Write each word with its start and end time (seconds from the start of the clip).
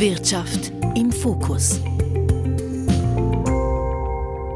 Wirtschaft 0.00 0.72
im 0.94 1.10
Fokus. 1.10 1.80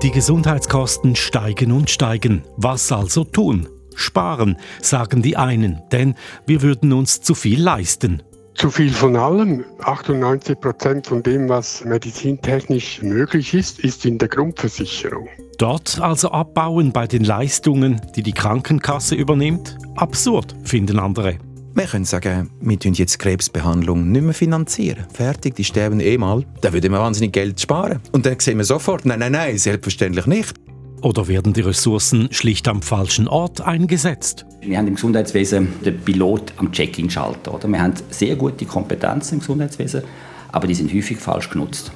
Die 0.02 0.10
Gesundheitskosten 0.10 1.16
steigen 1.16 1.72
und 1.72 1.88
steigen. 1.88 2.44
Was 2.58 2.92
also 2.92 3.24
tun? 3.24 3.66
Sparen, 3.94 4.58
sagen 4.82 5.22
die 5.22 5.38
einen, 5.38 5.80
denn 5.92 6.14
wir 6.44 6.60
würden 6.60 6.92
uns 6.92 7.22
zu 7.22 7.34
viel 7.34 7.62
leisten. 7.62 8.22
Zu 8.54 8.70
viel 8.70 8.92
von 8.92 9.16
allem. 9.16 9.64
98 9.82 10.60
Prozent 10.60 11.06
von 11.06 11.22
dem, 11.22 11.48
was 11.48 11.86
medizintechnisch 11.86 13.00
möglich 13.00 13.54
ist, 13.54 13.78
ist 13.78 14.04
in 14.04 14.18
der 14.18 14.28
Grundversicherung. 14.28 15.26
Dort 15.56 15.98
also 16.00 16.32
abbauen 16.32 16.92
bei 16.92 17.06
den 17.06 17.24
Leistungen, 17.24 17.98
die 18.14 18.22
die 18.22 18.32
Krankenkasse 18.32 19.14
übernimmt? 19.14 19.78
Absurd, 19.96 20.54
finden 20.64 20.98
andere. 20.98 21.38
Wir 21.72 21.84
können 21.84 22.04
sagen, 22.04 22.50
wir 22.60 22.76
finanzieren 22.78 22.98
jetzt 22.98 23.18
Krebsbehandlung 23.20 24.10
nicht 24.10 24.22
mehr 24.22 24.34
finanzieren. 24.34 25.04
Fertig, 25.12 25.54
die 25.54 25.62
sterben 25.62 26.00
eh 26.00 26.18
mal. 26.18 26.44
Da 26.60 26.72
würde 26.72 26.90
man 26.90 27.00
wahnsinnig 27.00 27.32
Geld 27.32 27.60
sparen. 27.60 28.00
Und 28.10 28.26
dann 28.26 28.40
sehen 28.40 28.58
wir 28.58 28.64
sofort, 28.64 29.06
nein, 29.06 29.20
nein, 29.20 29.32
nein, 29.32 29.56
selbstverständlich 29.56 30.26
nicht. 30.26 30.54
Oder 31.02 31.28
werden 31.28 31.52
die 31.52 31.60
Ressourcen 31.60 32.28
schlicht 32.32 32.66
am 32.66 32.82
falschen 32.82 33.28
Ort 33.28 33.60
eingesetzt? 33.60 34.44
Wir 34.60 34.76
haben 34.76 34.88
im 34.88 34.96
Gesundheitswesen 34.96 35.68
den 35.84 36.00
Pilot 36.00 36.52
am 36.56 36.72
Check-in-Schalter. 36.72 37.58
Wir 37.66 37.80
haben 37.80 37.94
sehr 38.10 38.34
gute 38.34 38.66
Kompetenzen 38.66 39.34
im 39.34 39.40
Gesundheitswesen, 39.40 40.02
aber 40.50 40.66
die 40.66 40.74
sind 40.74 40.92
häufig 40.92 41.18
falsch 41.18 41.48
genutzt. 41.50 41.92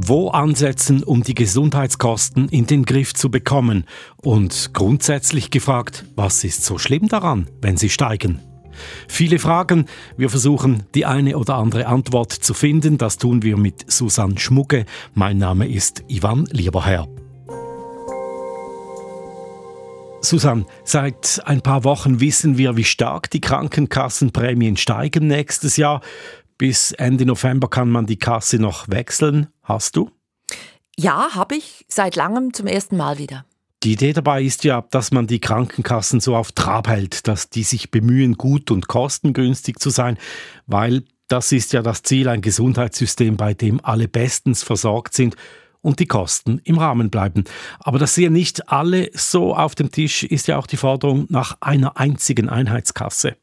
Wo 0.00 0.28
ansetzen, 0.28 1.02
um 1.02 1.24
die 1.24 1.34
Gesundheitskosten 1.34 2.48
in 2.48 2.66
den 2.66 2.84
Griff 2.84 3.12
zu 3.12 3.30
bekommen? 3.30 3.84
Und 4.22 4.70
grundsätzlich 4.72 5.50
gefragt, 5.50 6.04
was 6.14 6.44
ist 6.44 6.64
so 6.64 6.78
schlimm 6.78 7.08
daran, 7.08 7.50
wenn 7.60 7.76
sie 7.76 7.90
steigen? 7.90 8.40
Viele 9.08 9.38
Fragen. 9.38 9.86
Wir 10.16 10.30
versuchen, 10.30 10.84
die 10.94 11.06
eine 11.06 11.36
oder 11.36 11.56
andere 11.56 11.86
Antwort 11.86 12.32
zu 12.32 12.54
finden. 12.54 12.98
Das 12.98 13.18
tun 13.18 13.42
wir 13.42 13.56
mit 13.56 13.90
Susanne 13.90 14.38
Schmucke. 14.38 14.86
Mein 15.14 15.38
Name 15.38 15.68
ist 15.68 16.04
Ivan 16.08 16.46
Lieberherr. 16.50 17.08
Susanne, 20.20 20.66
seit 20.84 21.40
ein 21.44 21.60
paar 21.60 21.84
Wochen 21.84 22.20
wissen 22.20 22.58
wir, 22.58 22.76
wie 22.76 22.84
stark 22.84 23.30
die 23.30 23.40
Krankenkassenprämien 23.40 24.76
steigen 24.76 25.26
nächstes 25.28 25.76
Jahr. 25.76 26.00
Bis 26.58 26.92
Ende 26.92 27.24
November 27.24 27.68
kann 27.68 27.88
man 27.88 28.06
die 28.06 28.18
Kasse 28.18 28.58
noch 28.58 28.88
wechseln. 28.88 29.46
Hast 29.62 29.96
du? 29.96 30.10
Ja, 30.96 31.28
habe 31.34 31.54
ich 31.54 31.86
seit 31.88 32.16
langem 32.16 32.52
zum 32.52 32.66
ersten 32.66 32.96
Mal 32.96 33.18
wieder. 33.18 33.44
Die 33.84 33.92
Idee 33.92 34.12
dabei 34.12 34.42
ist 34.42 34.64
ja, 34.64 34.84
dass 34.90 35.12
man 35.12 35.28
die 35.28 35.38
Krankenkassen 35.38 36.18
so 36.18 36.34
auf 36.34 36.50
Trab 36.50 36.88
hält, 36.88 37.28
dass 37.28 37.48
die 37.48 37.62
sich 37.62 37.92
bemühen, 37.92 38.34
gut 38.34 38.72
und 38.72 38.88
kostengünstig 38.88 39.78
zu 39.78 39.90
sein, 39.90 40.18
weil 40.66 41.04
das 41.28 41.52
ist 41.52 41.72
ja 41.72 41.82
das 41.82 42.02
Ziel, 42.02 42.28
ein 42.28 42.40
Gesundheitssystem, 42.40 43.36
bei 43.36 43.54
dem 43.54 43.84
alle 43.84 44.08
bestens 44.08 44.64
versorgt 44.64 45.14
sind 45.14 45.36
und 45.80 46.00
die 46.00 46.06
Kosten 46.06 46.60
im 46.64 46.78
Rahmen 46.78 47.08
bleiben. 47.08 47.44
Aber 47.78 48.00
das 48.00 48.16
sehen 48.16 48.32
nicht 48.32 48.68
alle 48.68 49.10
so 49.14 49.54
auf 49.54 49.76
dem 49.76 49.92
Tisch, 49.92 50.24
ist 50.24 50.48
ja 50.48 50.58
auch 50.58 50.66
die 50.66 50.76
Forderung 50.76 51.26
nach 51.28 51.56
einer 51.60 51.98
einzigen 51.98 52.48
Einheitskasse. 52.48 53.36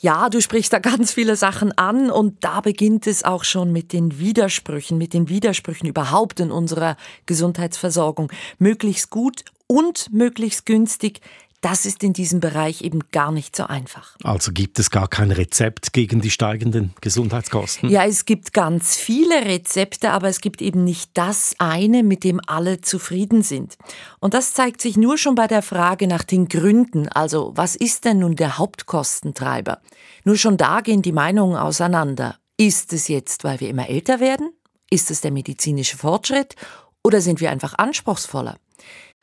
Ja, 0.00 0.30
du 0.30 0.40
sprichst 0.40 0.72
da 0.72 0.78
ganz 0.78 1.12
viele 1.12 1.34
Sachen 1.34 1.76
an 1.76 2.10
und 2.10 2.44
da 2.44 2.60
beginnt 2.60 3.06
es 3.06 3.24
auch 3.24 3.42
schon 3.44 3.72
mit 3.72 3.92
den 3.92 4.18
Widersprüchen, 4.18 4.96
mit 4.96 5.12
den 5.12 5.28
Widersprüchen 5.28 5.88
überhaupt 5.88 6.40
in 6.40 6.52
unserer 6.52 6.96
Gesundheitsversorgung. 7.26 8.30
Möglichst 8.58 9.10
gut 9.10 9.44
und 9.68 10.12
möglichst 10.12 10.66
günstig, 10.66 11.20
das 11.60 11.86
ist 11.86 12.04
in 12.04 12.12
diesem 12.12 12.38
Bereich 12.38 12.82
eben 12.82 13.00
gar 13.10 13.32
nicht 13.32 13.56
so 13.56 13.64
einfach. 13.64 14.16
Also 14.22 14.52
gibt 14.52 14.78
es 14.78 14.90
gar 14.90 15.08
kein 15.08 15.32
Rezept 15.32 15.92
gegen 15.92 16.20
die 16.20 16.30
steigenden 16.30 16.94
Gesundheitskosten? 17.00 17.90
Ja, 17.90 18.04
es 18.04 18.26
gibt 18.26 18.52
ganz 18.52 18.96
viele 18.96 19.44
Rezepte, 19.44 20.12
aber 20.12 20.28
es 20.28 20.40
gibt 20.40 20.62
eben 20.62 20.84
nicht 20.84 21.10
das 21.14 21.56
eine, 21.58 22.04
mit 22.04 22.22
dem 22.22 22.40
alle 22.46 22.80
zufrieden 22.80 23.42
sind. 23.42 23.76
Und 24.20 24.34
das 24.34 24.52
zeigt 24.52 24.80
sich 24.80 24.96
nur 24.96 25.18
schon 25.18 25.34
bei 25.34 25.48
der 25.48 25.62
Frage 25.62 26.06
nach 26.06 26.22
den 26.22 26.48
Gründen. 26.48 27.08
Also 27.08 27.52
was 27.56 27.74
ist 27.74 28.04
denn 28.04 28.20
nun 28.20 28.36
der 28.36 28.58
Hauptkostentreiber? 28.58 29.80
Nur 30.24 30.36
schon 30.36 30.58
da 30.58 30.80
gehen 30.80 31.02
die 31.02 31.12
Meinungen 31.12 31.56
auseinander. 31.56 32.36
Ist 32.56 32.92
es 32.92 33.08
jetzt, 33.08 33.42
weil 33.42 33.58
wir 33.58 33.68
immer 33.68 33.88
älter 33.88 34.20
werden? 34.20 34.52
Ist 34.90 35.10
es 35.10 35.22
der 35.22 35.32
medizinische 35.32 35.96
Fortschritt? 35.96 36.54
Oder 37.02 37.20
sind 37.20 37.40
wir 37.40 37.50
einfach 37.50 37.74
anspruchsvoller? 37.78 38.58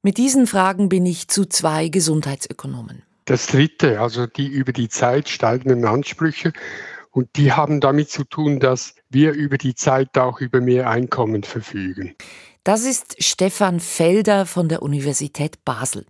Mit 0.06 0.20
diesen 0.20 0.46
Fragen 0.46 0.88
bin 0.88 1.04
ich 1.08 1.30
zu 1.30 1.46
zwei 1.46 1.88
Gesundheitsökonomen. 1.88 3.02
Das 3.26 3.48
dritte, 3.48 4.00
also 4.00 4.28
die 4.28 4.46
über 4.46 4.72
die 4.72 4.88
Zeit 4.88 5.30
steigenden 5.30 5.84
Ansprüche. 5.84 6.54
Und 7.10 7.30
die 7.38 7.54
haben 7.54 7.82
damit 7.82 8.12
zu 8.12 8.24
tun, 8.24 8.60
dass 8.60 8.94
wir 9.10 9.32
über 9.32 9.58
die 9.58 9.74
Zeit 9.74 10.16
auch 10.16 10.42
über 10.42 10.62
mehr 10.62 10.92
Einkommen 10.92 11.42
verfügen. 11.42 12.14
Das 12.64 12.86
ist 12.86 13.16
Stefan 13.18 13.80
Felder 13.80 14.46
von 14.46 14.70
der 14.70 14.84
Universität 14.84 15.66
Basel. 15.66 16.06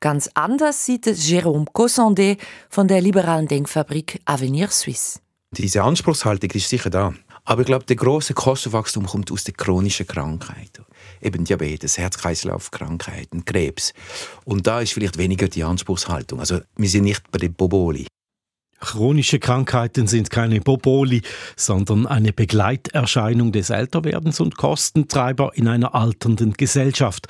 Ganz 0.00 0.28
anders 0.34 0.84
sieht 0.84 1.06
es 1.06 1.28
Jérôme 1.28 1.66
Cossandé 1.72 2.38
von 2.68 2.88
der 2.88 3.00
liberalen 3.00 3.46
Denkfabrik 3.46 4.20
Avenir 4.24 4.70
Suisse. 4.72 5.20
Diese 5.52 5.84
Anspruchshaltung 5.84 6.50
ist 6.50 6.68
sicher 6.68 6.90
da. 6.90 7.14
Aber 7.46 7.62
ich 7.62 7.66
glaube, 7.66 7.84
der 7.84 7.96
große 7.96 8.34
Kostenwachstum 8.34 9.06
kommt 9.06 9.30
aus 9.30 9.44
den 9.44 9.56
chronischen 9.56 10.06
Krankheiten. 10.06 10.84
Eben 11.22 11.44
Diabetes, 11.44 11.96
Herz-Kreislauf-Krankheiten, 11.96 13.44
Krebs. 13.44 13.94
Und 14.44 14.66
da 14.66 14.80
ist 14.80 14.92
vielleicht 14.92 15.16
weniger 15.16 15.48
die 15.48 15.62
Anspruchshaltung. 15.62 16.40
Also 16.40 16.60
wir 16.76 16.88
sind 16.88 17.04
nicht 17.04 17.30
bei 17.30 17.38
den 17.38 17.54
Boboli. 17.54 18.08
Chronische 18.80 19.38
Krankheiten 19.38 20.08
sind 20.08 20.28
keine 20.30 20.60
Boboli, 20.60 21.22
sondern 21.56 22.06
eine 22.06 22.32
Begleiterscheinung 22.32 23.52
des 23.52 23.70
Älterwerdens 23.70 24.40
und 24.40 24.56
Kostentreiber 24.56 25.52
in 25.54 25.68
einer 25.68 25.94
alternden 25.94 26.52
Gesellschaft. 26.52 27.28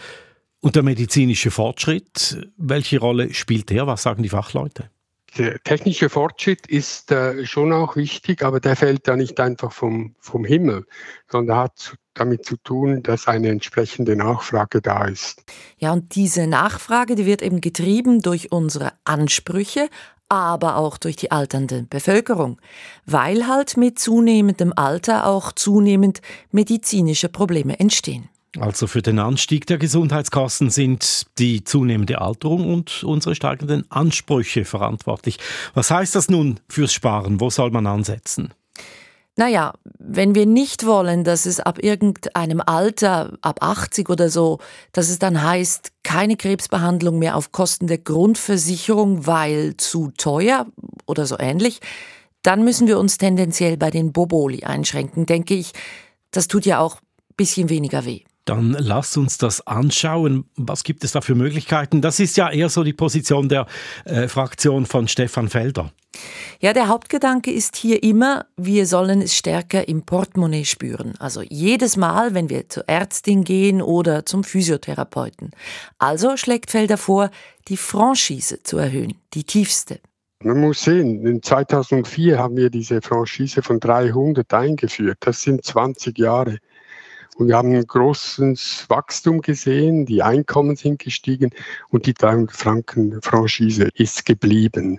Und 0.60 0.76
der 0.76 0.82
medizinische 0.82 1.50
Fortschritt, 1.50 2.48
welche 2.56 2.98
Rolle 2.98 3.32
spielt 3.34 3.68
der? 3.68 3.86
Was 3.86 4.02
sagen 4.02 4.22
die 4.22 4.30
Fachleute? 4.30 4.90
Der 5.38 5.62
technische 5.62 6.08
Fortschritt 6.08 6.66
ist 6.66 7.10
äh, 7.12 7.44
schon 7.46 7.72
auch 7.72 7.96
wichtig, 7.96 8.42
aber 8.42 8.60
der 8.60 8.76
fällt 8.76 9.06
ja 9.06 9.16
nicht 9.16 9.38
einfach 9.40 9.72
vom, 9.72 10.14
vom 10.20 10.44
Himmel, 10.44 10.86
sondern 11.30 11.58
hat 11.58 11.96
damit 12.14 12.44
zu 12.44 12.56
tun, 12.56 13.02
dass 13.02 13.28
eine 13.28 13.48
entsprechende 13.48 14.16
Nachfrage 14.16 14.80
da 14.80 15.04
ist. 15.04 15.44
Ja, 15.78 15.92
und 15.92 16.14
diese 16.14 16.46
Nachfrage, 16.46 17.14
die 17.14 17.26
wird 17.26 17.42
eben 17.42 17.60
getrieben 17.60 18.22
durch 18.22 18.52
unsere 18.52 18.92
Ansprüche, 19.04 19.88
aber 20.28 20.76
auch 20.76 20.98
durch 20.98 21.16
die 21.16 21.30
alternde 21.30 21.86
Bevölkerung, 21.88 22.60
weil 23.04 23.46
halt 23.46 23.76
mit 23.76 23.98
zunehmendem 23.98 24.72
Alter 24.74 25.26
auch 25.26 25.52
zunehmend 25.52 26.20
medizinische 26.50 27.28
Probleme 27.28 27.78
entstehen. 27.78 28.28
Also 28.58 28.86
für 28.86 29.02
den 29.02 29.18
Anstieg 29.18 29.66
der 29.66 29.78
Gesundheitskosten 29.78 30.70
sind 30.70 31.26
die 31.38 31.64
zunehmende 31.64 32.20
Alterung 32.20 32.72
und 32.72 33.04
unsere 33.04 33.34
steigenden 33.34 33.90
Ansprüche 33.90 34.64
verantwortlich. 34.64 35.38
Was 35.74 35.90
heißt 35.90 36.14
das 36.14 36.28
nun 36.28 36.60
fürs 36.68 36.92
Sparen? 36.92 37.40
Wo 37.40 37.50
soll 37.50 37.70
man 37.70 37.86
ansetzen? 37.86 38.54
Naja, 39.38 39.74
wenn 39.98 40.34
wir 40.34 40.46
nicht 40.46 40.86
wollen, 40.86 41.22
dass 41.22 41.44
es 41.44 41.60
ab 41.60 41.82
irgendeinem 41.82 42.62
Alter, 42.64 43.36
ab 43.42 43.58
80 43.60 44.08
oder 44.08 44.30
so, 44.30 44.60
dass 44.92 45.10
es 45.10 45.18
dann 45.18 45.42
heißt, 45.42 45.92
keine 46.02 46.36
Krebsbehandlung 46.36 47.18
mehr 47.18 47.36
auf 47.36 47.52
Kosten 47.52 47.86
der 47.86 47.98
Grundversicherung, 47.98 49.26
weil 49.26 49.76
zu 49.76 50.10
teuer 50.16 50.66
oder 51.04 51.26
so 51.26 51.38
ähnlich, 51.38 51.80
dann 52.42 52.64
müssen 52.64 52.86
wir 52.86 52.98
uns 52.98 53.18
tendenziell 53.18 53.76
bei 53.76 53.90
den 53.90 54.12
Boboli 54.12 54.64
einschränken, 54.64 55.26
denke 55.26 55.54
ich. 55.54 55.72
Das 56.30 56.48
tut 56.48 56.64
ja 56.64 56.78
auch 56.78 56.96
ein 56.96 57.36
bisschen 57.36 57.68
weniger 57.68 58.06
weh. 58.06 58.22
Dann 58.46 58.76
lass 58.78 59.16
uns 59.16 59.38
das 59.38 59.66
anschauen. 59.66 60.44
Was 60.56 60.84
gibt 60.84 61.04
es 61.04 61.12
da 61.12 61.20
für 61.20 61.34
Möglichkeiten? 61.34 62.00
Das 62.00 62.20
ist 62.20 62.36
ja 62.36 62.48
eher 62.50 62.68
so 62.68 62.84
die 62.84 62.92
Position 62.92 63.48
der 63.48 63.66
äh, 64.04 64.28
Fraktion 64.28 64.86
von 64.86 65.08
Stefan 65.08 65.48
Felder. 65.48 65.92
Ja, 66.60 66.72
der 66.72 66.88
Hauptgedanke 66.88 67.52
ist 67.52 67.76
hier 67.76 68.02
immer, 68.02 68.46
wir 68.56 68.86
sollen 68.86 69.20
es 69.20 69.34
stärker 69.34 69.88
im 69.88 70.02
Portemonnaie 70.02 70.64
spüren. 70.64 71.14
Also 71.18 71.42
jedes 71.42 71.96
Mal, 71.96 72.34
wenn 72.34 72.48
wir 72.48 72.68
zur 72.68 72.88
Ärztin 72.88 73.44
gehen 73.44 73.82
oder 73.82 74.24
zum 74.24 74.44
Physiotherapeuten. 74.44 75.50
Also 75.98 76.36
schlägt 76.36 76.70
Felder 76.70 76.96
vor, 76.96 77.30
die 77.68 77.76
Franchise 77.76 78.62
zu 78.62 78.78
erhöhen, 78.78 79.14
die 79.34 79.44
tiefste. 79.44 79.98
Man 80.42 80.60
muss 80.60 80.82
sehen, 80.82 81.26
in 81.26 81.42
2004 81.42 82.38
haben 82.38 82.56
wir 82.56 82.70
diese 82.70 83.02
Franchise 83.02 83.62
von 83.62 83.80
300 83.80 84.52
eingeführt. 84.54 85.18
Das 85.20 85.42
sind 85.42 85.64
20 85.64 86.16
Jahre. 86.18 86.58
Und 87.36 87.48
wir 87.48 87.56
haben 87.56 87.74
ein 87.74 87.86
großes 87.86 88.86
Wachstum 88.88 89.42
gesehen, 89.42 90.06
die 90.06 90.22
Einkommen 90.22 90.76
sind 90.76 90.98
gestiegen 90.98 91.50
und 91.90 92.06
die 92.06 92.14
300 92.14 92.56
Franken 92.56 93.20
Franchise 93.20 93.90
ist 93.94 94.24
geblieben. 94.24 94.98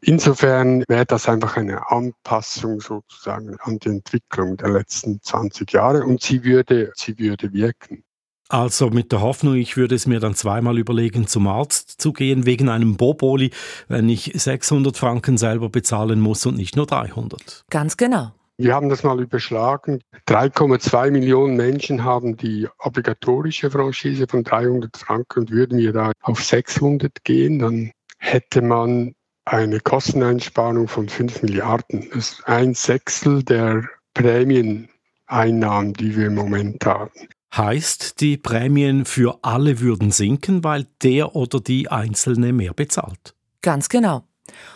Insofern 0.00 0.82
wäre 0.88 1.06
das 1.06 1.28
einfach 1.28 1.56
eine 1.56 1.90
Anpassung 1.90 2.80
sozusagen 2.80 3.56
an 3.60 3.78
die 3.78 3.90
Entwicklung 3.90 4.56
der 4.56 4.70
letzten 4.70 5.20
20 5.22 5.72
Jahre 5.72 6.04
und 6.04 6.22
sie 6.22 6.42
würde, 6.42 6.92
sie 6.96 7.18
würde 7.18 7.52
wirken. 7.52 8.02
Also 8.48 8.90
mit 8.90 9.12
der 9.12 9.20
Hoffnung, 9.20 9.54
ich 9.54 9.76
würde 9.76 9.94
es 9.94 10.08
mir 10.08 10.18
dann 10.18 10.34
zweimal 10.34 10.76
überlegen, 10.76 11.28
zum 11.28 11.46
Arzt 11.46 12.00
zu 12.00 12.12
gehen 12.12 12.46
wegen 12.46 12.68
einem 12.68 12.96
Boboli, 12.96 13.52
wenn 13.86 14.08
ich 14.08 14.32
600 14.34 14.96
Franken 14.96 15.38
selber 15.38 15.68
bezahlen 15.68 16.18
muss 16.18 16.44
und 16.46 16.56
nicht 16.56 16.74
nur 16.74 16.86
300. 16.86 17.64
Ganz 17.70 17.96
genau. 17.96 18.32
Wir 18.60 18.74
haben 18.74 18.90
das 18.90 19.02
mal 19.04 19.18
überschlagen. 19.18 20.02
3,2 20.28 21.10
Millionen 21.10 21.56
Menschen 21.56 22.04
haben 22.04 22.36
die 22.36 22.68
obligatorische 22.80 23.70
Franchise 23.70 24.26
von 24.28 24.44
300 24.44 24.94
Franken 24.98 25.40
und 25.40 25.50
würden 25.50 25.78
wir 25.78 25.94
da 25.94 26.12
auf 26.20 26.44
600 26.44 27.24
gehen, 27.24 27.58
dann 27.58 27.90
hätte 28.18 28.60
man 28.60 29.14
eine 29.46 29.80
Kosteneinsparung 29.80 30.88
von 30.88 31.08
5 31.08 31.42
Milliarden. 31.42 32.06
Das 32.10 32.32
ist 32.32 32.46
ein 32.46 32.74
Sechstel 32.74 33.42
der 33.42 33.82
Prämieneinnahmen, 34.12 35.94
die 35.94 36.14
wir 36.14 36.26
im 36.26 36.34
Moment 36.34 36.84
haben. 36.84 37.12
Heißt, 37.56 38.20
die 38.20 38.36
Prämien 38.36 39.06
für 39.06 39.38
alle 39.40 39.80
würden 39.80 40.10
sinken, 40.10 40.62
weil 40.64 40.86
der 41.02 41.34
oder 41.34 41.60
die 41.60 41.90
Einzelne 41.90 42.52
mehr 42.52 42.74
bezahlt. 42.74 43.34
Ganz 43.62 43.88
genau. 43.88 44.24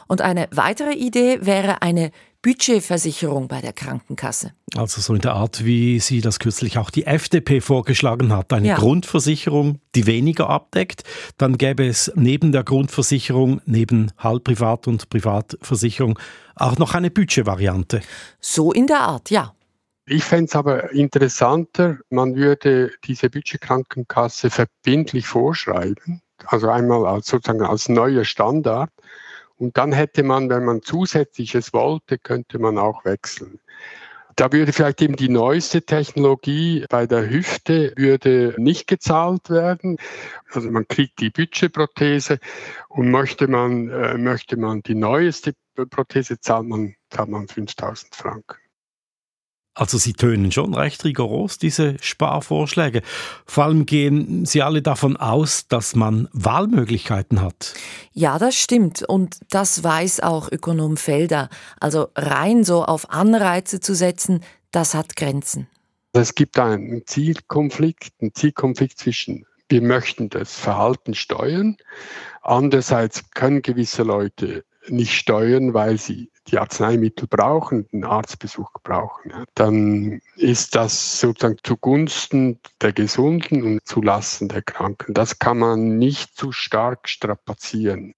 Und 0.08 0.22
eine 0.22 0.48
weitere 0.52 0.94
Idee 0.94 1.40
wäre 1.42 1.82
eine 1.82 2.12
Budgetversicherung 2.44 3.48
bei 3.48 3.62
der 3.62 3.72
Krankenkasse. 3.72 4.52
Also 4.76 5.00
so 5.00 5.14
in 5.14 5.22
der 5.22 5.32
Art, 5.32 5.64
wie 5.64 5.98
sie 5.98 6.20
das 6.20 6.38
kürzlich 6.38 6.76
auch 6.76 6.90
die 6.90 7.06
FDP 7.06 7.62
vorgeschlagen 7.62 8.36
hat. 8.36 8.52
Eine 8.52 8.68
ja. 8.68 8.76
Grundversicherung, 8.76 9.80
die 9.94 10.06
weniger 10.06 10.50
abdeckt. 10.50 11.04
Dann 11.38 11.56
gäbe 11.56 11.86
es 11.86 12.12
neben 12.16 12.52
der 12.52 12.62
Grundversicherung, 12.62 13.62
neben 13.64 14.12
Halbprivat- 14.18 14.86
und 14.86 15.08
Privatversicherung, 15.08 16.18
auch 16.54 16.76
noch 16.76 16.92
eine 16.92 17.10
Budgetvariante. 17.10 18.02
So 18.40 18.72
in 18.72 18.88
der 18.88 19.00
Art, 19.00 19.30
ja. 19.30 19.54
Ich 20.04 20.22
fände 20.22 20.44
es 20.44 20.54
aber 20.54 20.92
interessanter, 20.92 21.96
man 22.10 22.36
würde 22.36 22.90
diese 23.04 23.30
Budgetkrankenkasse 23.30 24.50
verbindlich 24.50 25.26
vorschreiben, 25.26 26.20
also 26.44 26.68
einmal 26.68 27.06
als, 27.06 27.28
sozusagen 27.28 27.62
als 27.62 27.88
neuer 27.88 28.24
Standard. 28.24 28.90
Und 29.56 29.76
dann 29.76 29.92
hätte 29.92 30.22
man, 30.22 30.50
wenn 30.50 30.64
man 30.64 30.82
zusätzliches 30.82 31.72
wollte, 31.72 32.18
könnte 32.18 32.58
man 32.58 32.78
auch 32.78 33.04
wechseln. 33.04 33.60
Da 34.36 34.50
würde 34.50 34.72
vielleicht 34.72 35.00
eben 35.00 35.14
die 35.14 35.28
neueste 35.28 35.82
Technologie 35.82 36.84
bei 36.88 37.06
der 37.06 37.30
Hüfte 37.30 37.92
würde 37.96 38.54
nicht 38.58 38.88
gezahlt 38.88 39.48
werden. 39.48 39.98
Also 40.50 40.70
man 40.70 40.88
kriegt 40.88 41.20
die 41.20 41.30
Budgetprothese 41.30 42.40
und 42.88 43.12
möchte 43.12 43.46
man, 43.46 43.90
äh, 43.90 44.18
möchte 44.18 44.56
man 44.56 44.82
die 44.82 44.96
neueste 44.96 45.54
Prothese 45.88 46.40
zahlt 46.40 46.66
man, 46.66 46.94
zahlt 47.10 47.28
man 47.28 47.46
5000 47.46 48.14
Franken. 48.14 48.63
Also 49.74 49.98
sie 49.98 50.12
tönen 50.12 50.52
schon 50.52 50.72
recht 50.72 51.04
rigoros, 51.04 51.58
diese 51.58 51.96
Sparvorschläge. 52.00 53.02
Vor 53.44 53.64
allem 53.64 53.86
gehen 53.86 54.46
sie 54.46 54.62
alle 54.62 54.82
davon 54.82 55.16
aus, 55.16 55.66
dass 55.66 55.96
man 55.96 56.28
Wahlmöglichkeiten 56.32 57.40
hat. 57.40 57.74
Ja, 58.12 58.38
das 58.38 58.54
stimmt. 58.54 59.02
Und 59.02 59.40
das 59.50 59.82
weiß 59.82 60.20
auch 60.20 60.50
Ökonom 60.50 60.96
Felder. 60.96 61.48
Also 61.80 62.08
rein 62.14 62.62
so 62.62 62.84
auf 62.84 63.10
Anreize 63.10 63.80
zu 63.80 63.94
setzen, 63.94 64.44
das 64.70 64.94
hat 64.94 65.16
Grenzen. 65.16 65.66
Es 66.12 66.36
gibt 66.36 66.56
einen 66.60 67.04
Zielkonflikt, 67.06 68.12
einen 68.20 68.32
Zielkonflikt 68.32 68.98
zwischen 68.98 69.44
wir 69.68 69.82
möchten 69.82 70.28
das 70.28 70.54
Verhalten 70.54 71.14
steuern. 71.14 71.76
Andererseits 72.42 73.30
können 73.30 73.62
gewisse 73.62 74.02
Leute 74.02 74.64
nicht 74.88 75.14
steuern, 75.14 75.74
weil 75.74 75.98
sie 75.98 76.30
die 76.48 76.58
Arzneimittel 76.58 77.26
brauchen, 77.28 77.88
den 77.90 78.04
Arztbesuch 78.04 78.70
brauchen, 78.82 79.32
dann 79.54 80.20
ist 80.36 80.74
das 80.74 81.20
sozusagen 81.20 81.58
zugunsten 81.62 82.58
der 82.80 82.92
Gesunden 82.92 83.62
und 83.62 83.86
zulasten 83.86 84.48
der 84.48 84.62
Kranken. 84.62 85.14
Das 85.14 85.38
kann 85.38 85.58
man 85.58 85.98
nicht 85.98 86.36
zu 86.36 86.52
stark 86.52 87.08
strapazieren. 87.08 88.14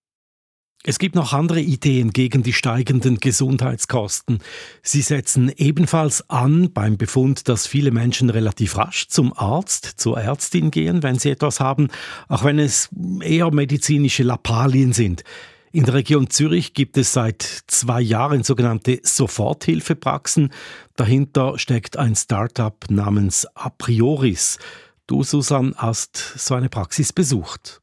Es 0.88 1.00
gibt 1.00 1.16
noch 1.16 1.32
andere 1.32 1.60
Ideen 1.60 2.12
gegen 2.12 2.44
die 2.44 2.52
steigenden 2.52 3.18
Gesundheitskosten. 3.18 4.38
Sie 4.82 5.00
setzen 5.02 5.50
ebenfalls 5.56 6.30
an 6.30 6.72
beim 6.72 6.96
Befund, 6.96 7.48
dass 7.48 7.66
viele 7.66 7.90
Menschen 7.90 8.30
relativ 8.30 8.76
rasch 8.76 9.08
zum 9.08 9.36
Arzt, 9.36 9.84
zur 9.96 10.20
Ärztin 10.20 10.70
gehen, 10.70 11.02
wenn 11.02 11.18
sie 11.18 11.30
etwas 11.30 11.58
haben, 11.58 11.88
auch 12.28 12.44
wenn 12.44 12.60
es 12.60 12.88
eher 13.20 13.50
medizinische 13.50 14.22
Lappalien 14.22 14.92
sind. 14.92 15.24
In 15.76 15.84
der 15.84 15.92
Region 15.92 16.30
Zürich 16.30 16.72
gibt 16.72 16.96
es 16.96 17.12
seit 17.12 17.42
zwei 17.66 18.00
Jahren 18.00 18.42
sogenannte 18.42 18.98
Soforthilfepraxen. 19.02 20.50
Dahinter 20.94 21.58
steckt 21.58 21.98
ein 21.98 22.16
Start-up 22.16 22.86
namens 22.88 23.46
A 23.54 23.68
Prioris. 23.68 24.56
Du, 25.06 25.22
Susan, 25.22 25.74
hast 25.76 26.16
so 26.16 26.54
eine 26.54 26.70
Praxis 26.70 27.12
besucht. 27.12 27.82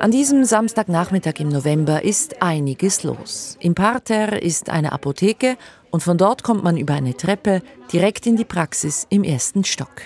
An 0.00 0.10
diesem 0.10 0.44
Samstagnachmittag 0.44 1.34
im 1.38 1.50
November 1.50 2.02
ist 2.02 2.42
einiges 2.42 3.04
los. 3.04 3.56
Im 3.60 3.76
Parterre 3.76 4.38
ist 4.38 4.70
eine 4.70 4.90
Apotheke 4.90 5.56
und 5.92 6.02
von 6.02 6.18
dort 6.18 6.42
kommt 6.42 6.64
man 6.64 6.76
über 6.76 6.94
eine 6.94 7.16
Treppe 7.16 7.62
direkt 7.92 8.26
in 8.26 8.34
die 8.34 8.44
Praxis 8.44 9.06
im 9.08 9.22
ersten 9.22 9.62
Stock. 9.62 10.02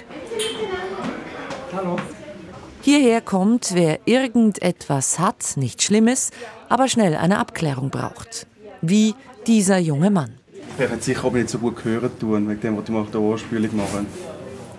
Hallo. 1.73 1.97
Hierher 2.91 3.21
kommt, 3.21 3.73
wer 3.75 3.99
irgendetwas 4.07 5.19
hat, 5.19 5.59
nicht 5.59 5.83
Schlimmes, 5.83 6.31
aber 6.71 6.89
schnell 6.89 7.17
eine 7.17 7.37
Abklärung 7.39 7.91
braucht. 7.91 8.47
Wie 8.81 9.15
dieser 9.47 9.77
junge 9.77 10.11
Mann. 10.11 10.31
Er 10.79 10.89
hat 10.89 11.03
sicher 11.03 11.27
aber 11.27 11.37
nicht 11.37 11.51
so 11.51 11.59
gut 11.59 11.85
hören 11.85 12.11
tun, 12.19 12.49
wegen 12.49 12.61
dem, 12.63 12.79
was 12.79 12.89
ich 12.89 13.11
der 13.11 13.21
Ohrspülung 13.21 13.77
machen. 13.77 14.07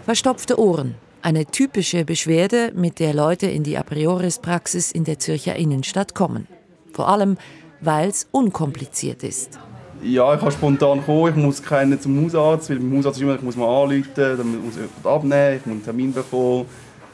Verstopfte 0.05 0.59
Ohren. 0.59 0.95
Eine 1.21 1.45
typische 1.45 2.03
Beschwerde, 2.03 2.71
mit 2.73 2.97
der 2.97 3.13
Leute 3.13 3.45
in 3.45 3.61
die 3.61 3.77
A 3.77 3.83
Prioris-Praxis 3.83 4.91
in 4.91 5.03
der 5.03 5.19
Zürcher 5.19 5.55
Innenstadt 5.55 6.15
kommen. 6.15 6.47
Vor 6.93 7.09
allem, 7.09 7.37
weil 7.79 8.09
es 8.09 8.27
unkompliziert 8.31 9.21
ist. 9.21 9.59
Ja, 10.01 10.33
ich 10.33 10.39
kann 10.39 10.51
spontan 10.51 11.05
kommen, 11.05 11.29
ich 11.29 11.35
muss 11.35 11.61
keinen 11.61 12.01
zum 12.01 12.25
Hausarzt, 12.25 12.71
weil 12.71 12.77
beim 12.77 12.97
Hausarzt 12.97 13.19
ist 13.19 13.21
immer, 13.21 13.35
ich 13.35 13.43
muss 13.43 13.55
mal 13.55 13.83
anrufen, 13.83 14.09
dann 14.15 14.65
muss 14.65 14.77
ich 14.77 14.81
jemand 14.81 15.05
abnehmen, 15.05 15.57
ich 15.57 15.65
muss 15.67 15.73
einen 15.73 15.83
Termin 15.83 16.11
bekommen 16.11 16.65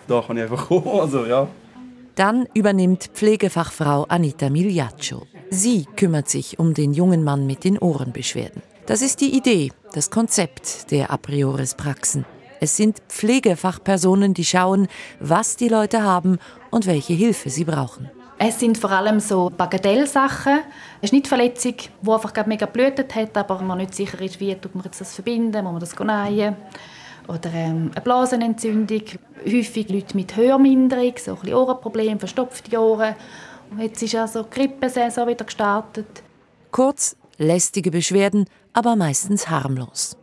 da 0.07 0.21
kann 0.21 0.37
ich 0.37 0.43
einfach 0.43 0.67
kommen. 0.67 0.99
Also, 0.99 1.25
ja. 1.25 1.47
Dann 2.15 2.47
übernimmt 2.53 3.09
Pflegefachfrau 3.13 4.05
Anita 4.07 4.49
Migliaccio. 4.49 5.23
Sie 5.49 5.85
kümmert 5.95 6.29
sich 6.29 6.59
um 6.59 6.73
den 6.73 6.93
jungen 6.93 7.23
Mann 7.23 7.45
mit 7.45 7.63
den 7.63 7.77
Ohrenbeschwerden. 7.77 8.61
Das 8.85 9.01
ist 9.01 9.19
die 9.19 9.35
Idee, 9.35 9.71
das 9.93 10.11
Konzept 10.11 10.91
der 10.91 11.11
A 11.11 11.17
Prioris 11.17 11.75
Praxen. 11.75 12.25
Es 12.61 12.77
sind 12.77 13.01
Pflegefachpersonen, 13.09 14.33
die 14.33 14.45
schauen, 14.45 14.87
was 15.19 15.57
die 15.57 15.67
Leute 15.67 16.03
haben 16.03 16.39
und 16.71 16.85
welche 16.85 17.13
Hilfe 17.13 17.49
sie 17.49 17.65
brauchen. 17.65 18.09
Es 18.37 18.59
sind 18.59 18.77
vor 18.77 18.91
allem 18.91 19.19
so 19.19 19.49
Bagatellsachen. 19.49 20.59
Es 21.01 21.05
ist 21.05 21.13
nicht 21.13 21.27
Verletzung, 21.27 21.75
die 22.01 22.09
einfach 22.09 22.45
mega 22.45 22.65
blutet 22.65 23.15
hat, 23.15 23.37
aber 23.37 23.61
man 23.61 23.77
nicht 23.77 23.95
sicher 23.95 24.19
ist, 24.21 24.39
wie 24.39 24.53
tut 24.55 24.75
man 24.75 24.83
das 24.83 25.13
verbinden, 25.13 25.63
muss 25.63 25.71
man 25.71 25.79
das 25.79 26.29
nähen 26.29 26.55
oder 27.27 27.53
ähm, 27.53 27.91
eine 27.93 28.01
Blasenentzündung. 28.01 29.01
Häufig 29.45 29.89
Leute 29.89 30.15
mit 30.15 30.35
Hörminderung, 30.35 31.13
so 31.17 31.31
ein 31.31 31.39
bisschen 31.39 31.55
Ohrenprobleme, 31.55 32.19
verstopfte 32.19 32.79
Ohren. 32.79 33.15
Und 33.71 33.79
jetzt 33.79 34.01
ist 34.01 34.15
also 34.15 34.43
die 34.43 34.49
Grippesaison 34.49 35.27
wieder 35.27 35.45
gestartet. 35.45 36.23
Kurz, 36.71 37.15
lästige 37.37 37.91
Beschwerden, 37.91 38.45
aber 38.73 38.95
meistens 38.95 39.49
harmlos. 39.49 40.17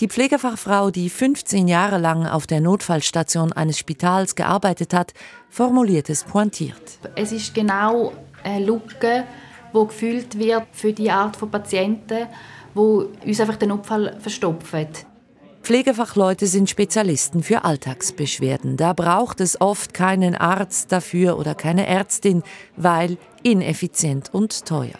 Die 0.00 0.08
Pflegefachfrau, 0.08 0.90
die 0.90 1.08
15 1.08 1.68
Jahre 1.68 1.98
lang 1.98 2.26
auf 2.26 2.46
der 2.46 2.60
Notfallstation 2.60 3.52
eines 3.52 3.78
Spitals 3.78 4.34
gearbeitet 4.34 4.92
hat, 4.92 5.14
formuliert 5.48 6.10
es 6.10 6.24
pointiert. 6.24 6.98
Es 7.14 7.32
ist 7.32 7.54
genau 7.54 8.12
eine 8.42 8.64
Lücke, 8.64 9.24
die 9.72 9.86
gefüllt 9.86 10.38
wird 10.38 10.66
für 10.72 10.92
die 10.92 11.10
Art 11.10 11.36
von 11.36 11.50
Patienten, 11.50 12.26
wo 12.74 13.06
uns 13.24 13.40
einfach 13.40 13.56
den 13.56 13.70
Notfall 13.70 14.16
verstopfen. 14.20 14.88
Pflegefachleute 15.66 16.46
sind 16.46 16.70
Spezialisten 16.70 17.42
für 17.42 17.64
Alltagsbeschwerden. 17.64 18.76
Da 18.76 18.92
braucht 18.92 19.40
es 19.40 19.60
oft 19.60 19.94
keinen 19.94 20.36
Arzt 20.36 20.92
dafür 20.92 21.40
oder 21.40 21.56
keine 21.56 21.88
Ärztin, 21.88 22.44
weil 22.76 23.18
ineffizient 23.42 24.32
und 24.32 24.64
teuer. 24.64 24.94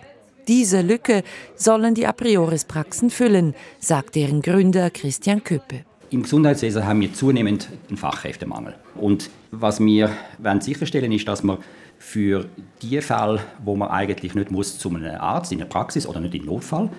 Diese 0.48 0.80
Lücke 0.80 1.22
sollen 1.54 1.94
die 1.94 2.04
A 2.04 2.10
Prioris-Praxen 2.10 3.10
füllen, 3.10 3.54
sagt 3.78 4.16
deren 4.16 4.42
Gründer 4.42 4.90
Christian 4.90 5.44
Köppe. 5.44 5.84
Im 6.10 6.24
Gesundheitswesen 6.24 6.84
haben 6.84 7.00
wir 7.00 7.14
zunehmend 7.14 7.68
einen 7.88 7.96
Fachkräftemangel. 7.96 8.74
Und 8.96 9.30
was 9.52 9.78
wir 9.78 10.10
sicherstellen 10.58 11.12
ist, 11.12 11.28
dass 11.28 11.44
man 11.44 11.58
für 12.00 12.46
die 12.82 13.00
Fälle, 13.02 13.38
wo 13.64 13.76
man 13.76 13.90
eigentlich 13.90 14.34
nicht 14.34 14.50
muss 14.50 14.80
zu 14.80 14.88
einem 14.88 15.14
Arzt 15.20 15.52
in 15.52 15.58
der 15.58 15.66
Praxis 15.66 16.08
oder 16.08 16.18
nicht 16.18 16.34
im 16.34 16.44
Notfall, 16.44 16.90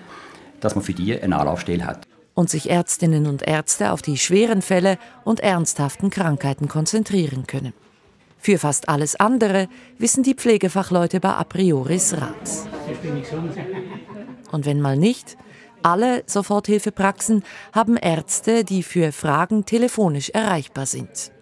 dass 0.60 0.74
man 0.74 0.82
für 0.82 0.94
die 0.94 1.20
eine 1.20 1.38
Anlaufstelle 1.38 1.84
hat 1.84 2.08
und 2.38 2.48
sich 2.48 2.70
Ärztinnen 2.70 3.26
und 3.26 3.42
Ärzte 3.42 3.90
auf 3.90 4.00
die 4.00 4.16
schweren 4.16 4.62
Fälle 4.62 4.98
und 5.24 5.40
ernsthaften 5.40 6.08
Krankheiten 6.08 6.68
konzentrieren 6.68 7.48
können. 7.48 7.72
Für 8.38 8.58
fast 8.58 8.88
alles 8.88 9.16
andere 9.16 9.66
wissen 9.98 10.22
die 10.22 10.34
Pflegefachleute 10.34 11.18
bei 11.18 11.30
A 11.30 11.42
prioris 11.42 12.14
Rat. 12.14 12.48
Und 14.52 14.66
wenn 14.66 14.80
mal 14.80 14.96
nicht, 14.96 15.36
alle 15.82 16.22
Soforthilfepraxen 16.26 17.42
haben 17.72 17.96
Ärzte, 17.96 18.62
die 18.62 18.84
für 18.84 19.10
Fragen 19.10 19.64
telefonisch 19.64 20.30
erreichbar 20.30 20.86
sind. 20.86 21.32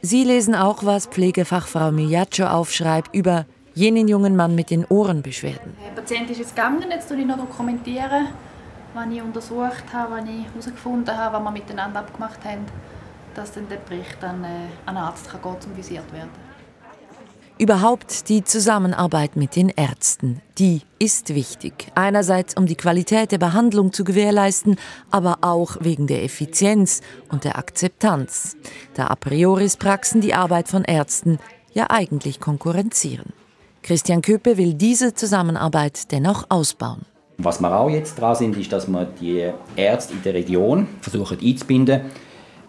Sie 0.00 0.24
lesen 0.24 0.54
auch, 0.54 0.86
was 0.86 1.04
Pflegefachfrau 1.04 1.92
Miyacho 1.92 2.46
aufschreibt 2.46 3.14
über 3.14 3.44
jenen 3.74 4.08
jungen 4.08 4.36
Mann 4.36 4.54
mit 4.54 4.70
den 4.70 4.86
Ohrenbeschwerden. 4.86 5.76
Der 5.84 6.00
Patient 6.00 6.30
ist 6.30 6.38
jetzt 6.38 6.56
gegangen, 6.56 6.82
jetzt 6.90 7.10
dokumentiere 7.10 7.20
ich 7.20 7.26
noch 7.26 7.36
dokumentieren, 7.36 8.28
was 8.94 9.06
ich 9.10 9.22
untersucht 9.22 9.84
habe, 9.92 10.12
was 10.12 10.28
ich 10.28 10.46
herausgefunden 10.46 11.16
habe, 11.16 11.36
was 11.36 11.42
wir 11.44 11.50
miteinander 11.50 12.00
abgemacht 12.00 12.44
haben, 12.44 12.64
dass 13.34 13.52
dann 13.52 13.68
der 13.68 13.76
Bericht 13.76 14.16
dann 14.20 14.44
äh, 14.44 14.46
an 14.86 14.96
einen 14.96 14.98
Arzt 14.98 15.28
kann 15.28 15.42
gehen, 15.42 15.60
zum 15.60 15.76
visiert 15.76 16.12
werden. 16.12 16.30
Überhaupt 17.56 18.28
die 18.28 18.42
Zusammenarbeit 18.42 19.36
mit 19.36 19.54
den 19.54 19.68
Ärzten, 19.68 20.40
die 20.58 20.82
ist 20.98 21.36
wichtig. 21.36 21.92
Einerseits, 21.94 22.56
um 22.56 22.66
die 22.66 22.74
Qualität 22.74 23.30
der 23.30 23.38
Behandlung 23.38 23.92
zu 23.92 24.02
gewährleisten, 24.02 24.76
aber 25.12 25.38
auch 25.42 25.76
wegen 25.78 26.08
der 26.08 26.24
Effizienz 26.24 27.00
und 27.28 27.44
der 27.44 27.56
Akzeptanz. 27.56 28.56
Da 28.94 29.06
a 29.06 29.14
priori 29.14 29.68
Praxen 29.78 30.20
die 30.20 30.34
Arbeit 30.34 30.66
von 30.66 30.82
Ärzten 30.82 31.38
ja 31.72 31.90
eigentlich 31.90 32.40
konkurrenzieren. 32.40 33.32
Christian 33.82 34.22
Köppe 34.22 34.56
will 34.56 34.74
diese 34.74 35.14
Zusammenarbeit 35.14 36.10
dennoch 36.10 36.46
ausbauen. 36.48 37.06
Was 37.38 37.60
wir 37.60 37.78
auch 37.78 37.90
jetzt 37.90 38.20
dran 38.20 38.36
sind, 38.36 38.56
ist, 38.56 38.72
dass 38.72 38.86
wir 38.86 39.06
die 39.20 39.50
Ärzte 39.76 40.14
in 40.14 40.22
der 40.22 40.34
Region 40.34 40.86
versuchen 41.00 41.38
einzubinden. 41.42 42.02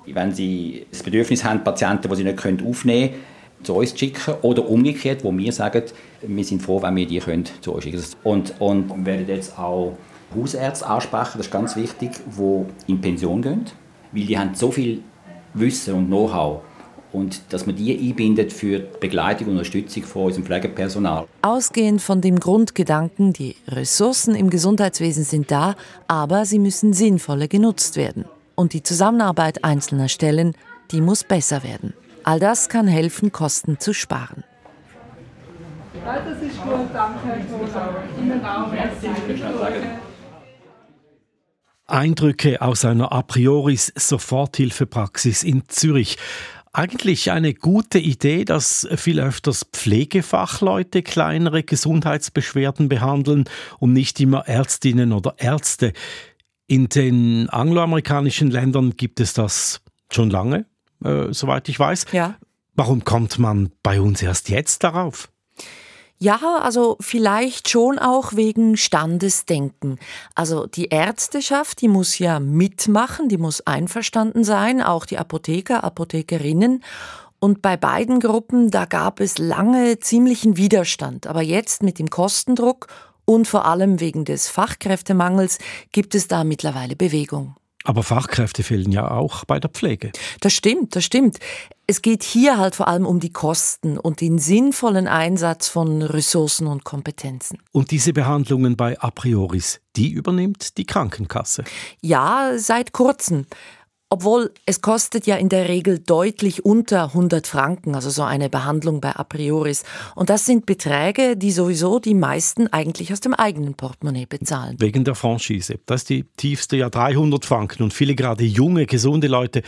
Wenn 0.05 0.31
sie 0.31 0.85
das 0.91 1.03
Bedürfnis 1.03 1.43
haben, 1.43 1.63
Patienten, 1.63 2.09
die 2.09 2.15
sie 2.15 2.23
nicht 2.23 2.39
aufnehmen 2.39 3.09
können, 3.09 3.23
zu 3.63 3.75
uns 3.75 3.91
zu 3.91 3.97
schicken. 3.97 4.33
Oder 4.41 4.67
umgekehrt, 4.67 5.23
wo 5.23 5.35
wir 5.35 5.51
sagen, 5.51 5.83
wir 6.21 6.43
sind 6.43 6.61
froh, 6.61 6.81
wenn 6.81 6.95
wir 6.95 7.05
die 7.05 7.19
können 7.19 7.45
zu 7.61 7.73
uns 7.73 7.83
schicken. 7.83 8.03
Und, 8.23 8.53
und 8.59 8.89
wir 8.89 9.05
werden 9.05 9.27
jetzt 9.27 9.57
auch 9.57 9.97
Hausärzte 10.35 10.87
ansprechen, 10.87 11.37
das 11.37 11.47
ist 11.47 11.51
ganz 11.51 11.75
wichtig, 11.75 12.11
die 12.37 12.91
in 12.91 13.01
Pension 13.01 13.41
gehen, 13.41 13.65
weil 14.11 14.25
die 14.25 14.37
haben 14.37 14.55
so 14.55 14.71
viel 14.71 15.01
Wissen 15.53 15.93
und 15.93 16.07
Know-how 16.07 16.61
und 17.15 17.41
dass 17.49 17.65
man 17.65 17.75
die 17.75 17.97
einbindet 17.97 18.51
für 18.51 18.79
die 18.79 18.99
Begleitung 18.99 19.47
und 19.47 19.53
Unterstützung 19.53 20.03
von 20.03 20.25
unserem 20.25 20.45
Pflegepersonal. 20.45 21.27
Ausgehend 21.41 22.01
von 22.01 22.21
dem 22.21 22.39
Grundgedanken, 22.39 23.31
die 23.31 23.55
Ressourcen 23.67 24.35
im 24.35 24.49
Gesundheitswesen 24.49 25.23
sind 25.23 25.49
da, 25.49 25.75
aber 26.07 26.45
sie 26.45 26.59
müssen 26.59 26.93
sinnvoller 26.93 27.47
genutzt 27.47 27.95
werden. 27.95 28.25
Und 28.55 28.73
die 28.73 28.83
Zusammenarbeit 28.83 29.63
einzelner 29.63 30.09
Stellen, 30.09 30.55
die 30.91 31.01
muss 31.01 31.23
besser 31.23 31.63
werden. 31.63 31.93
All 32.23 32.39
das 32.39 32.69
kann 32.69 32.87
helfen, 32.87 33.31
Kosten 33.31 33.79
zu 33.79 33.93
sparen. 33.93 34.43
Das 36.03 36.41
ist 36.41 36.61
gut, 36.61 36.89
danke. 36.93 37.45
Ihnen 38.21 38.45
auch. 38.45 38.71
Eindrücke 41.87 42.61
aus 42.61 42.83
einer 42.83 43.11
a 43.11 43.21
priori 43.21 43.77
Soforthilfepraxis 43.77 45.43
in 45.43 45.63
Zürich. 45.67 46.17
Eigentlich 46.77 47.31
eine 47.31 47.53
gute 47.53 47.99
Idee, 47.99 48.43
dass 48.43 48.85
viel 48.97 49.21
öfters 49.21 49.65
Pflegefachleute 49.71 51.03
kleinere 51.03 51.63
Gesundheitsbeschwerden 51.63 52.89
behandeln 52.89 53.45
und 53.79 53.93
nicht 53.93 54.19
immer 54.19 54.45
Ärztinnen 54.45 55.13
oder 55.13 55.35
Ärzte. 55.37 55.93
In 56.67 56.89
den 56.89 57.47
angloamerikanischen 57.49 58.51
Ländern 58.51 58.97
gibt 58.97 59.21
es 59.21 59.31
das 59.31 59.83
schon 60.11 60.29
lange. 60.29 60.65
Äh, 61.01 61.31
soweit 61.31 61.69
ich 61.69 61.79
weiß. 61.79 62.07
Ja. 62.11 62.35
Warum 62.73 63.05
kommt 63.05 63.39
man 63.39 63.71
bei 63.81 64.01
uns 64.01 64.21
erst 64.21 64.49
jetzt 64.49 64.83
darauf? 64.83 65.29
Ja, 66.17 66.59
also 66.61 66.95
vielleicht 67.01 67.69
schon 67.69 67.99
auch 67.99 68.33
wegen 68.33 68.77
Standesdenken. 68.77 69.99
Also 70.33 70.65
die 70.65 70.85
Ärzteschaft, 70.85 71.81
die 71.81 71.89
muss 71.89 72.19
ja 72.19 72.39
mitmachen, 72.39 73.27
die 73.27 73.37
muss 73.37 73.61
einverstanden 73.67 74.45
sein, 74.45 74.81
auch 74.81 75.05
die 75.05 75.17
Apotheker, 75.17 75.83
Apothekerinnen. 75.83 76.83
Und 77.39 77.61
bei 77.61 77.75
beiden 77.75 78.21
Gruppen, 78.21 78.71
da 78.71 78.85
gab 78.85 79.19
es 79.19 79.37
lange 79.37 79.99
ziemlichen 79.99 80.55
Widerstand. 80.55 81.27
Aber 81.27 81.41
jetzt 81.41 81.83
mit 81.83 81.99
dem 81.99 82.09
Kostendruck 82.09 82.87
und 83.25 83.47
vor 83.47 83.65
allem 83.65 83.99
wegen 83.99 84.23
des 84.23 84.47
Fachkräftemangels 84.47 85.57
gibt 85.91 86.15
es 86.15 86.29
da 86.29 86.45
mittlerweile 86.45 86.95
Bewegung. 86.95 87.55
Aber 87.85 88.03
Fachkräfte 88.03 88.63
fehlen 88.63 88.91
ja 88.91 89.09
auch 89.09 89.45
bei 89.45 89.59
der 89.59 89.69
Pflege. 89.69 90.11
Das 90.41 90.53
stimmt, 90.53 90.95
das 90.95 91.05
stimmt. 91.05 91.37
Es 91.87 92.01
geht 92.01 92.23
hier 92.23 92.57
halt 92.57 92.75
vor 92.75 92.87
allem 92.87 93.05
um 93.05 93.19
die 93.19 93.31
Kosten 93.31 93.99
und 93.99 94.21
den 94.21 94.39
sinnvollen 94.39 95.07
Einsatz 95.07 95.67
von 95.67 96.01
Ressourcen 96.01 96.65
und 96.65 96.83
Kompetenzen. 96.83 97.59
Und 97.71 97.91
diese 97.91 98.11
Behandlungen 98.11 98.75
bei 98.75 98.99
A 98.99 99.11
prioris, 99.11 99.81
die 99.95 100.09
übernimmt 100.09 100.77
die 100.79 100.85
Krankenkasse? 100.85 101.63
Ja, 102.01 102.53
seit 102.57 102.91
kurzem. 102.91 103.45
Obwohl 104.15 104.53
es 104.65 104.79
kostet 104.79 105.27
ja 105.27 105.35
in 105.35 105.49
der 105.49 105.67
Regel 105.67 105.99
deutlich 105.99 106.63
unter 106.63 107.07
100 107.07 107.45
Franken, 107.47 107.95
also 107.95 108.09
so 108.09 108.23
eine 108.23 108.49
Behandlung 108.49 109.01
bei 109.01 109.13
A 109.13 109.25
prioris. 109.25 109.83
Und 110.15 110.29
das 110.29 110.45
sind 110.45 110.65
Beträge, 110.65 111.35
die 111.35 111.51
sowieso 111.51 111.99
die 111.99 112.13
meisten 112.13 112.67
eigentlich 112.67 113.11
aus 113.11 113.19
dem 113.19 113.33
eigenen 113.33 113.73
Portemonnaie 113.73 114.25
bezahlen. 114.25 114.77
Wegen 114.79 115.03
der 115.03 115.15
Franchise. 115.15 115.79
Das 115.85 116.03
ist 116.03 116.09
die 116.11 116.23
tiefste 116.37 116.77
ja 116.77 116.89
300 116.89 117.43
Franken. 117.43 117.83
Und 117.83 117.93
viele 117.93 118.15
gerade 118.15 118.45
junge, 118.45 118.85
gesunde 118.85 119.27
Leute 119.27 119.63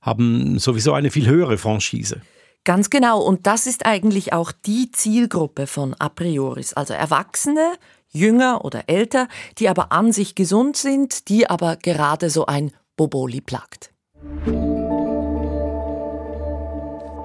haben 0.00 0.58
sowieso 0.58 0.94
eine 0.94 1.10
viel 1.10 1.26
höhere 1.26 1.58
Franchise. 1.58 2.22
Ganz 2.64 2.88
genau. 2.88 3.20
Und 3.20 3.46
das 3.46 3.66
ist 3.66 3.84
eigentlich 3.84 4.32
auch 4.32 4.50
die 4.50 4.90
Zielgruppe 4.92 5.66
von 5.66 5.92
A 5.98 6.08
prioris. 6.08 6.72
Also 6.72 6.94
Erwachsene, 6.94 7.74
jünger 8.08 8.64
oder 8.64 8.84
älter, 8.86 9.28
die 9.58 9.68
aber 9.68 9.92
an 9.92 10.10
sich 10.10 10.34
gesund 10.34 10.78
sind, 10.78 11.28
die 11.28 11.50
aber 11.50 11.76
gerade 11.76 12.30
so 12.30 12.46
ein 12.46 12.72
Boboli 13.00 13.40
plagt. 13.40 13.94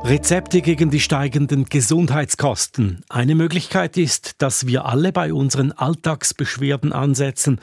Rezepte 0.05 0.61
gegen 0.61 0.89
die 0.89 1.01
steigenden 1.01 1.65
Gesundheitskosten. 1.65 3.03
Eine 3.09 3.35
Möglichkeit 3.35 3.97
ist, 3.97 4.41
dass 4.41 4.67
wir 4.67 4.85
alle 4.85 5.11
bei 5.11 5.33
unseren 5.33 5.73
Alltagsbeschwerden 5.73 6.93
ansetzen, 6.93 7.59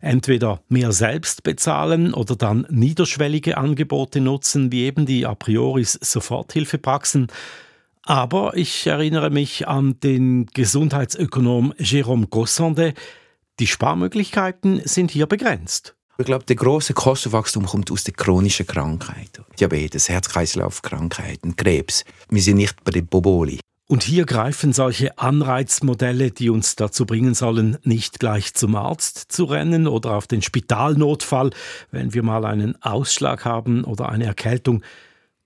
entweder 0.00 0.60
mehr 0.68 0.92
selbst 0.92 1.42
bezahlen 1.42 2.14
oder 2.14 2.36
dann 2.36 2.68
niederschwellige 2.70 3.56
Angebote 3.56 4.20
nutzen, 4.20 4.70
wie 4.70 4.84
eben 4.84 5.04
die 5.04 5.26
a 5.26 5.34
priori 5.34 5.82
Soforthilfepraxen. 5.82 7.26
Aber 8.04 8.56
ich 8.56 8.86
erinnere 8.86 9.30
mich 9.30 9.66
an 9.66 9.98
den 9.98 10.46
Gesundheitsökonom 10.54 11.72
Jérôme 11.80 12.28
Gossonde. 12.28 12.94
Die 13.58 13.66
Sparmöglichkeiten 13.66 14.82
sind 14.84 15.10
hier 15.10 15.26
begrenzt. 15.26 15.95
Ich 16.18 16.24
glaube, 16.24 16.46
der 16.46 16.56
große 16.56 16.94
Kostenwachstum 16.94 17.66
kommt 17.66 17.90
aus 17.90 18.04
den 18.04 18.16
chronischen 18.16 18.66
Krankheiten. 18.66 19.44
Diabetes, 19.60 20.08
Herz-Kreislauf-Krankheiten, 20.08 21.56
Krebs. 21.56 22.04
Wir 22.30 22.40
sind 22.40 22.56
nicht 22.56 22.82
bei 22.84 22.90
den 22.90 23.06
Boboli. 23.06 23.60
Und 23.88 24.02
hier 24.02 24.24
greifen 24.24 24.72
solche 24.72 25.18
Anreizmodelle, 25.18 26.30
die 26.30 26.48
uns 26.48 26.74
dazu 26.74 27.04
bringen 27.04 27.34
sollen, 27.34 27.76
nicht 27.84 28.18
gleich 28.18 28.54
zum 28.54 28.76
Arzt 28.76 29.30
zu 29.30 29.44
rennen 29.44 29.86
oder 29.86 30.14
auf 30.14 30.26
den 30.26 30.40
Spitalnotfall, 30.40 31.50
wenn 31.90 32.14
wir 32.14 32.22
mal 32.22 32.46
einen 32.46 32.82
Ausschlag 32.82 33.44
haben 33.44 33.84
oder 33.84 34.08
eine 34.08 34.24
Erkältung, 34.24 34.82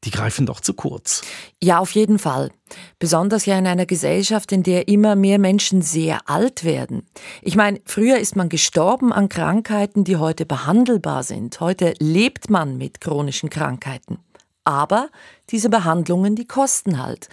die 0.04 0.10
greifen 0.10 0.46
doch 0.46 0.60
zu 0.60 0.74
kurz. 0.74 1.22
Ja, 1.62 1.78
auf 1.78 1.92
jeden 1.92 2.18
Fall. 2.18 2.50
Besonders 2.98 3.46
ja 3.46 3.58
in 3.58 3.66
einer 3.66 3.86
Gesellschaft, 3.86 4.52
in 4.52 4.62
der 4.62 4.88
immer 4.88 5.14
mehr 5.14 5.38
Menschen 5.38 5.82
sehr 5.82 6.28
alt 6.28 6.64
werden. 6.64 7.06
Ich 7.42 7.56
meine, 7.56 7.80
früher 7.84 8.18
ist 8.18 8.36
man 8.36 8.48
gestorben 8.48 9.12
an 9.12 9.28
Krankheiten, 9.28 10.04
die 10.04 10.16
heute 10.16 10.46
behandelbar 10.46 11.22
sind. 11.22 11.60
Heute 11.60 11.94
lebt 11.98 12.48
man 12.48 12.78
mit 12.78 13.00
chronischen 13.00 13.50
Krankheiten. 13.50 14.18
Aber 14.64 15.08
diese 15.50 15.68
Behandlungen, 15.68 16.36
die 16.36 16.46
kosten 16.46 17.02
halt. 17.02 17.28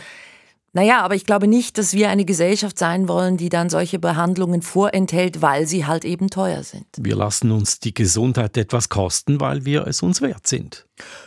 Naja, 0.77 1.01
aber 1.01 1.15
ich 1.15 1.25
glaube 1.25 1.47
nicht, 1.47 1.79
dass 1.79 1.93
wir 1.93 2.11
eine 2.11 2.23
Gesellschaft 2.23 2.77
sein 2.77 3.07
wollen, 3.07 3.35
die 3.35 3.49
dann 3.49 3.67
solche 3.67 3.97
Behandlungen 3.97 4.61
vorenthält, 4.61 5.41
weil 5.41 5.65
sie 5.65 5.87
halt 5.87 6.05
eben 6.05 6.29
teuer 6.29 6.61
sind. 6.61 6.85
Wir 6.99 7.15
lassen 7.15 7.49
uns 7.49 7.79
die 7.79 7.95
Gesundheit 7.95 8.55
etwas 8.57 8.87
kosten, 8.87 9.41
weil 9.41 9.65
wir 9.65 9.87
es 9.87 10.03
uns 10.03 10.21
wert 10.21 10.45
sind. 10.45 10.85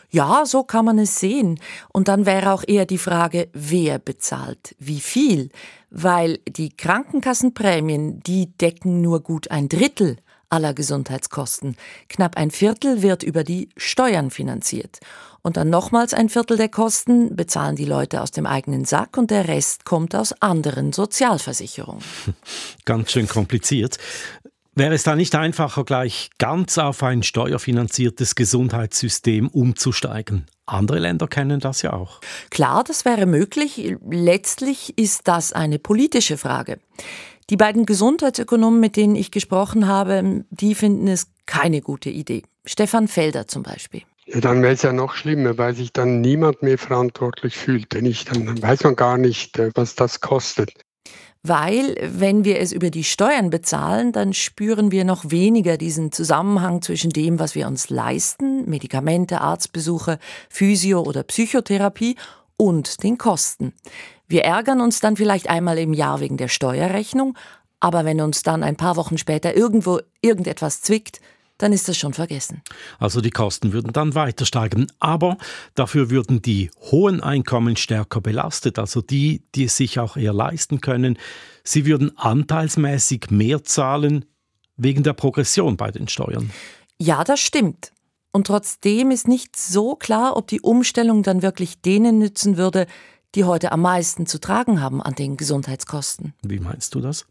Ja, 0.09 0.47
so 0.47 0.63
kann 0.63 0.85
man 0.85 1.01
es 1.01 1.19
sehen. 1.19 1.59
Und 1.93 2.07
dann 2.07 2.27
wäre 2.27 2.53
auch 2.53 2.63
eher 2.65 2.87
die 2.87 2.97
Frage, 2.97 3.49
wer 3.53 3.99
bezahlt, 3.99 4.77
wie 4.79 5.01
viel. 5.01 5.51
Weil 5.91 6.39
die 6.49 6.69
Krankenkassenprämien, 6.69 8.21
die 8.21 8.57
decken 8.57 9.01
nur 9.01 9.19
gut 9.19 9.51
ein 9.51 9.69
Drittel 9.69 10.19
aller 10.51 10.75
Gesundheitskosten. 10.75 11.77
Knapp 12.09 12.37
ein 12.37 12.51
Viertel 12.51 13.03
wird 13.03 13.23
über 13.23 13.45
die 13.45 13.71
Steuern 13.77 14.31
finanziert. 14.31 15.01
Und 15.43 15.57
dann 15.57 15.71
nochmals 15.71 16.13
ein 16.13 16.29
Viertel 16.29 16.59
der 16.59 16.69
Kosten 16.69 17.35
bezahlen 17.35 17.77
die 17.77 17.87
Leute 17.87 18.21
aus 18.21 18.31
dem 18.31 18.45
eigenen 18.45 18.85
Sack 18.85 19.17
und 19.17 19.31
der 19.31 19.49
Rest 19.49 19.85
kommt 19.85 20.15
aus 20.15 20.35
anderen 20.43 20.93
Sozialversicherungen. 20.93 22.05
Ganz 22.85 23.13
schön 23.13 23.27
kompliziert. 23.27 23.99
Wäre 24.75 24.95
es 24.95 25.03
da 25.03 25.17
nicht 25.17 25.35
einfacher, 25.35 25.85
gleich 25.85 26.31
ganz 26.39 26.79
auf 26.79 27.03
ein 27.03 27.23
steuerfinanziertes 27.25 28.37
Gesundheitssystem 28.37 29.49
umzusteigen? 29.49 30.47
Andere 30.65 31.01
Länder 31.01 31.27
kennen 31.27 31.59
das 31.59 31.83
ja 31.83 31.93
auch. 31.93 32.21
Klar, 32.51 32.85
das 32.85 33.05
wäre 33.05 33.27
möglich. 33.27 33.97
Letztlich 34.09 34.97
ist 34.97 35.27
das 35.27 35.53
eine 35.53 35.81
politische 35.81 36.37
Frage. 36.37 36.79
Die 37.51 37.57
beiden 37.57 37.85
Gesundheitsökonomen, 37.85 38.79
mit 38.79 38.97
denen 38.97 39.17
ich 39.17 39.33
gesprochen 39.33 39.89
habe, 39.89 40.45
die 40.51 40.77
finden 40.77 41.09
es 41.09 41.27
keine 41.47 41.81
gute 41.81 42.09
Idee. 42.09 42.45
Stefan 42.65 43.09
Felder 43.09 43.49
zum 43.49 43.65
Beispiel. 43.65 44.03
Ja, 44.27 44.41
dann 44.41 44.63
wäre 44.63 44.75
es 44.75 44.83
ja 44.83 44.93
noch 44.93 45.15
schlimmer, 45.15 45.59
weil 45.59 45.75
sich 45.75 45.93
dann 45.93 46.21
niemand 46.21 46.63
mehr 46.63 46.79
verantwortlich 46.79 47.57
fühlt. 47.57 47.93
Denn 47.93 48.07
ich, 48.07 48.25
dann 48.25 48.63
weiß 48.63 48.85
man 48.85 48.95
gar 48.95 49.19
nicht, 49.19 49.59
äh, 49.59 49.71
was 49.75 49.97
das 49.97 50.21
kostet. 50.21 50.73
Weil, 51.43 51.97
wenn 52.03 52.45
wir 52.45 52.61
es 52.61 52.71
über 52.71 52.91
die 52.91 53.03
Steuern 53.03 53.51
bezahlen, 53.51 54.13
dann 54.13 54.35
spüren 54.35 54.93
wir 54.93 55.05
noch 55.05 55.31
weniger 55.31 55.79
diesen 55.79 56.13
Zusammenhang 56.13 56.83
zwischen 56.83 57.11
dem, 57.11 57.41
was 57.41 57.55
wir 57.55 57.67
uns 57.67 57.91
leisten, 57.91 58.69
Medikamente, 58.69 59.41
Arztbesuche, 59.41 60.19
Physio- 60.51 61.03
oder 61.03 61.25
Psychotherapie, 61.25 62.15
und 62.61 63.03
den 63.03 63.17
Kosten. 63.17 63.73
Wir 64.31 64.45
ärgern 64.45 64.81
uns 64.81 65.01
dann 65.01 65.17
vielleicht 65.17 65.51
einmal 65.51 65.77
im 65.77 65.93
Jahr 65.93 66.21
wegen 66.21 66.37
der 66.37 66.47
Steuerrechnung, 66.47 67.37
aber 67.81 68.05
wenn 68.05 68.21
uns 68.21 68.45
dann 68.45 68.63
ein 68.63 68.77
paar 68.77 68.95
Wochen 68.95 69.19
später 69.19 69.57
irgendwo 69.57 69.99
irgendetwas 70.23 70.83
zwickt, 70.83 71.21
dann 71.59 71.73
ist 71.73 71.89
das 71.89 71.99
schon 71.99 72.15
vergessen. 72.15 72.63
Also 73.01 73.21
die 73.21 73.33
Kosten 73.33 73.73
würden 73.73 73.93
dann 73.93 74.15
weiter 74.15 74.47
steigen, 74.47 74.87
aber 75.01 75.37
dafür 75.75 76.11
würden 76.11 76.43
die 76.43 76.71
hohen 76.93 77.21
Einkommen 77.21 77.75
stärker 77.75 78.21
belastet, 78.21 78.79
also 78.79 79.03
die, 79.03 79.43
die 79.57 79.65
es 79.65 79.77
sich 79.77 79.99
auch 79.99 80.17
eher 80.17 80.33
leisten 80.33 80.81
können. 80.81 81.19
Sie 81.65 81.85
würden 81.85 82.17
anteilsmäßig 82.17 83.31
mehr 83.31 83.65
zahlen 83.65 84.27
wegen 84.77 85.03
der 85.03 85.15
Progression 85.15 85.77
bei 85.77 85.91
den 85.91 86.07
Steuern. 86.07 86.51
Ja, 86.99 87.25
das 87.25 87.41
stimmt. 87.41 87.91
Und 88.31 88.47
trotzdem 88.47 89.11
ist 89.11 89.27
nicht 89.27 89.57
so 89.57 89.97
klar, 89.97 90.37
ob 90.37 90.47
die 90.47 90.61
Umstellung 90.61 91.25
dann 91.25 91.43
wirklich 91.43 91.81
denen 91.81 92.21
nützen 92.21 92.57
würde, 92.57 92.87
die 93.35 93.45
heute 93.45 93.73
am 93.73 93.83
meisten 93.83 94.27
zu 94.27 94.39
tragen 94.39 94.81
haben 94.81 95.03
an 95.03 95.15
den 95.15 95.37
Gesundheitskosten. 95.37 96.35
Wie 96.43 96.61
meinst 96.61 96.95
du 96.95 97.01
das? 97.01 97.27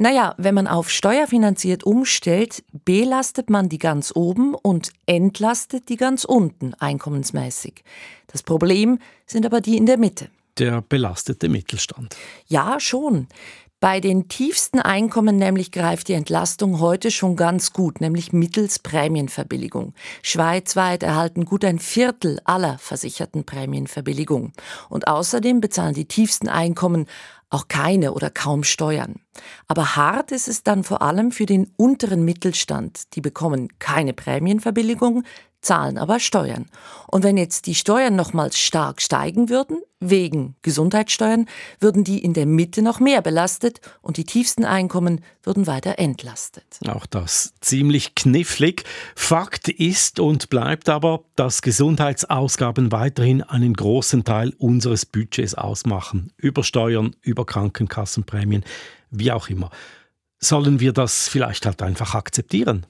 Naja, 0.00 0.34
wenn 0.38 0.54
man 0.54 0.68
auf 0.68 0.90
steuerfinanziert 0.90 1.82
umstellt, 1.82 2.62
belastet 2.84 3.50
man 3.50 3.68
die 3.68 3.78
ganz 3.78 4.12
oben 4.14 4.54
und 4.54 4.92
entlastet 5.06 5.88
die 5.88 5.96
ganz 5.96 6.24
unten 6.24 6.74
einkommensmäßig. 6.74 7.82
Das 8.28 8.44
Problem 8.44 9.00
sind 9.26 9.44
aber 9.44 9.60
die 9.60 9.76
in 9.76 9.86
der 9.86 9.98
Mitte. 9.98 10.30
Der 10.56 10.82
belastete 10.82 11.48
Mittelstand. 11.48 12.16
Ja, 12.46 12.78
schon. 12.78 13.26
Bei 13.80 14.00
den 14.00 14.26
tiefsten 14.26 14.80
Einkommen 14.80 15.36
nämlich 15.36 15.70
greift 15.70 16.08
die 16.08 16.14
Entlastung 16.14 16.80
heute 16.80 17.12
schon 17.12 17.36
ganz 17.36 17.72
gut, 17.72 18.00
nämlich 18.00 18.32
mittels 18.32 18.80
Prämienverbilligung. 18.80 19.94
Schweizweit 20.20 21.04
erhalten 21.04 21.44
gut 21.44 21.64
ein 21.64 21.78
Viertel 21.78 22.40
aller 22.44 22.78
versicherten 22.78 23.44
Prämienverbilligung. 23.44 24.52
Und 24.88 25.06
außerdem 25.06 25.60
bezahlen 25.60 25.94
die 25.94 26.06
tiefsten 26.06 26.48
Einkommen 26.48 27.06
auch 27.50 27.68
keine 27.68 28.12
oder 28.12 28.30
kaum 28.30 28.64
Steuern. 28.64 29.20
Aber 29.66 29.96
hart 29.96 30.32
ist 30.32 30.48
es 30.48 30.62
dann 30.62 30.84
vor 30.84 31.02
allem 31.02 31.32
für 31.32 31.46
den 31.46 31.72
unteren 31.76 32.24
Mittelstand. 32.24 33.14
Die 33.14 33.20
bekommen 33.20 33.68
keine 33.78 34.12
Prämienverbilligung, 34.12 35.24
zahlen 35.60 35.98
aber 35.98 36.20
Steuern. 36.20 36.66
Und 37.06 37.24
wenn 37.24 37.36
jetzt 37.36 37.66
die 37.66 37.74
Steuern 37.74 38.16
nochmals 38.16 38.58
stark 38.58 39.02
steigen 39.02 39.48
würden, 39.48 39.78
wegen 40.00 40.54
Gesundheitssteuern, 40.62 41.46
würden 41.80 42.04
die 42.04 42.22
in 42.22 42.32
der 42.32 42.46
Mitte 42.46 42.82
noch 42.82 43.00
mehr 43.00 43.20
belastet 43.22 43.80
und 44.00 44.16
die 44.16 44.24
tiefsten 44.24 44.64
Einkommen 44.64 45.22
würden 45.42 45.66
weiter 45.66 45.98
entlastet. 45.98 46.78
Auch 46.86 47.06
das 47.06 47.52
ziemlich 47.60 48.14
knifflig. 48.14 48.84
Fakt 49.16 49.68
ist 49.68 50.20
und 50.20 50.50
bleibt 50.50 50.88
aber, 50.88 51.24
dass 51.34 51.62
Gesundheitsausgaben 51.62 52.92
weiterhin 52.92 53.42
einen 53.42 53.74
großen 53.74 54.24
Teil 54.24 54.54
unseres 54.58 55.04
Budgets 55.04 55.54
ausmachen. 55.54 56.32
Über 56.36 56.62
Steuern, 56.62 57.16
über 57.22 57.37
Krankenkassenprämien, 57.44 58.64
wie 59.10 59.32
auch 59.32 59.48
immer. 59.48 59.70
Sollen 60.38 60.80
wir 60.80 60.92
das 60.92 61.28
vielleicht 61.28 61.66
halt 61.66 61.82
einfach 61.82 62.14
akzeptieren? 62.14 62.86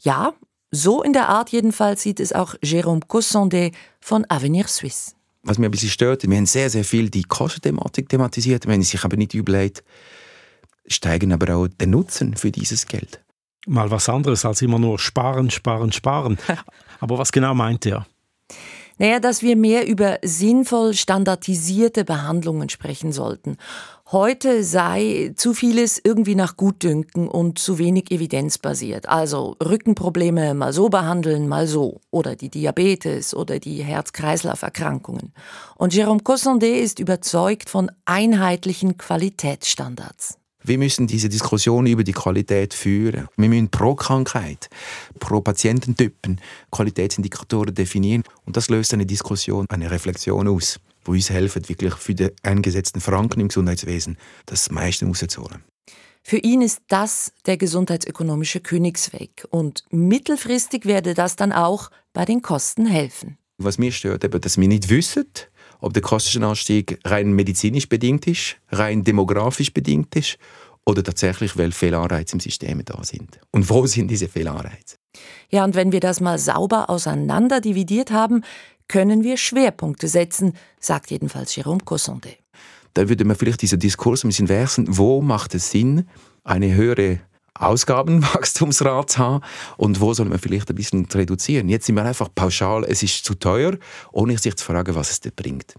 Ja, 0.00 0.34
so 0.70 1.02
in 1.02 1.12
der 1.12 1.28
Art 1.28 1.50
jedenfalls 1.50 2.02
sieht 2.02 2.20
es 2.20 2.32
auch 2.32 2.54
Jérôme 2.56 3.06
Cossondet 3.06 3.74
von 4.00 4.26
Avenir 4.28 4.66
Suisse. 4.66 5.12
Was 5.42 5.58
mir 5.58 5.66
ein 5.66 5.70
bisschen 5.70 5.90
stört, 5.90 6.28
wir 6.28 6.36
haben 6.36 6.46
sehr, 6.46 6.70
sehr 6.70 6.84
viel 6.84 7.08
die 7.08 7.22
Kostenthematik 7.22 8.08
thematisiert. 8.08 8.66
Wenn 8.66 8.80
es 8.80 8.90
sich 8.90 9.04
aber 9.04 9.16
nicht 9.16 9.32
überlegt, 9.32 9.84
steigen 10.88 11.32
aber 11.32 11.54
auch 11.54 11.68
der 11.68 11.86
Nutzen 11.86 12.36
für 12.36 12.50
dieses 12.50 12.86
Geld. 12.86 13.22
Mal 13.66 13.90
was 13.90 14.08
anderes 14.08 14.44
als 14.44 14.62
immer 14.62 14.78
nur 14.78 14.98
sparen, 14.98 15.50
sparen, 15.50 15.92
sparen. 15.92 16.38
aber 17.00 17.18
was 17.18 17.30
genau 17.30 17.54
meint 17.54 17.86
er? 17.86 18.06
Naja, 18.98 19.20
dass 19.20 19.42
wir 19.42 19.56
mehr 19.56 19.86
über 19.86 20.18
sinnvoll 20.22 20.94
standardisierte 20.94 22.04
Behandlungen 22.04 22.70
sprechen 22.70 23.12
sollten. 23.12 23.58
Heute 24.10 24.64
sei 24.64 25.32
zu 25.36 25.52
vieles 25.52 26.00
irgendwie 26.02 26.34
nach 26.34 26.56
Gutdünken 26.56 27.28
und 27.28 27.58
zu 27.58 27.78
wenig 27.78 28.10
evidenzbasiert. 28.10 29.08
Also 29.08 29.56
Rückenprobleme 29.62 30.54
mal 30.54 30.72
so 30.72 30.88
behandeln, 30.88 31.46
mal 31.46 31.66
so. 31.66 32.00
Oder 32.10 32.36
die 32.36 32.48
Diabetes 32.48 33.34
oder 33.34 33.58
die 33.58 33.82
Herz-Kreislauf-Erkrankungen. 33.82 35.32
Und 35.74 35.92
Jérôme 35.92 36.22
Cossondet 36.22 36.76
ist 36.76 36.98
überzeugt 36.98 37.68
von 37.68 37.90
einheitlichen 38.06 38.96
Qualitätsstandards. 38.96 40.38
Wir 40.66 40.78
müssen 40.78 41.06
diese 41.06 41.28
Diskussion 41.28 41.86
über 41.86 42.02
die 42.02 42.12
Qualität 42.12 42.74
führen. 42.74 43.28
Wir 43.36 43.48
müssen 43.48 43.68
pro 43.70 43.94
Krankheit, 43.94 44.68
pro 45.20 45.40
Patiententypen 45.40 46.40
Qualitätsindikatoren 46.72 47.72
definieren. 47.72 48.24
Und 48.44 48.56
das 48.56 48.68
löst 48.68 48.92
eine 48.92 49.06
Diskussion, 49.06 49.66
eine 49.68 49.92
Reflexion 49.92 50.48
aus, 50.48 50.80
wo 51.04 51.12
uns 51.12 51.30
helfen, 51.30 51.68
wirklich 51.68 51.94
für 51.94 52.16
die 52.16 52.30
eingesetzten 52.42 53.00
Franken 53.00 53.38
im 53.38 53.46
Gesundheitswesen 53.46 54.18
das 54.46 54.68
meiste 54.72 55.06
rauszuholen. 55.06 55.62
Für 56.24 56.38
ihn 56.38 56.62
ist 56.62 56.80
das 56.88 57.32
der 57.46 57.58
gesundheitsökonomische 57.58 58.58
Königsweg. 58.58 59.46
Und 59.50 59.84
mittelfristig 59.90 60.84
werde 60.84 61.14
das 61.14 61.36
dann 61.36 61.52
auch 61.52 61.92
bei 62.12 62.24
den 62.24 62.42
Kosten 62.42 62.86
helfen. 62.86 63.38
Was 63.58 63.78
mir 63.78 63.92
stört, 63.92 64.24
eben, 64.24 64.40
dass 64.40 64.58
wir 64.58 64.66
nicht 64.66 64.88
wissen, 64.88 65.26
ob 65.80 65.92
der 65.92 66.02
Kostenanstieg 66.02 66.98
rein 67.04 67.32
medizinisch 67.32 67.88
bedingt 67.88 68.26
ist, 68.26 68.56
rein 68.70 69.04
demografisch 69.04 69.72
bedingt 69.72 70.14
ist 70.16 70.38
oder 70.84 71.02
tatsächlich, 71.02 71.56
weil 71.56 71.72
Fehlanreize 71.72 72.34
im 72.34 72.40
System 72.40 72.84
da 72.84 73.02
sind. 73.02 73.40
Und 73.50 73.68
wo 73.68 73.86
sind 73.86 74.08
diese 74.08 74.28
Fehlanreize? 74.28 74.96
Ja, 75.50 75.64
und 75.64 75.74
wenn 75.74 75.92
wir 75.92 76.00
das 76.00 76.20
mal 76.20 76.38
sauber 76.38 76.90
auseinander 76.90 77.60
dividiert 77.60 78.10
haben, 78.10 78.42
können 78.88 79.24
wir 79.24 79.36
Schwerpunkte 79.36 80.08
setzen, 80.08 80.52
sagt 80.78 81.10
jedenfalls 81.10 81.56
Jérôme 81.56 81.84
Cossondet. 81.84 82.38
Da 82.94 83.08
würde 83.08 83.24
man 83.24 83.36
vielleicht 83.36 83.62
diesen 83.62 83.78
Diskurs 83.78 84.24
ein 84.24 84.28
bisschen 84.28 84.48
wechseln, 84.48 84.86
wo 84.88 85.20
macht 85.20 85.54
es 85.54 85.70
Sinn, 85.70 86.08
eine 86.44 86.74
höhere 86.74 87.20
Ausgabenwachstumsrat 87.60 89.18
haben 89.18 89.44
und 89.76 90.00
wo 90.00 90.14
soll 90.14 90.26
man 90.26 90.38
vielleicht 90.38 90.70
ein 90.70 90.76
bisschen 90.76 91.06
reduzieren. 91.06 91.68
Jetzt 91.68 91.86
sind 91.86 91.94
wir 91.96 92.04
einfach 92.04 92.28
pauschal, 92.34 92.84
es 92.84 93.02
ist 93.02 93.24
zu 93.24 93.34
teuer, 93.34 93.78
ohne 94.12 94.38
sich 94.38 94.56
zu 94.56 94.64
fragen, 94.64 94.94
was 94.94 95.10
es 95.10 95.20
dir 95.20 95.32
bringt. 95.32 95.74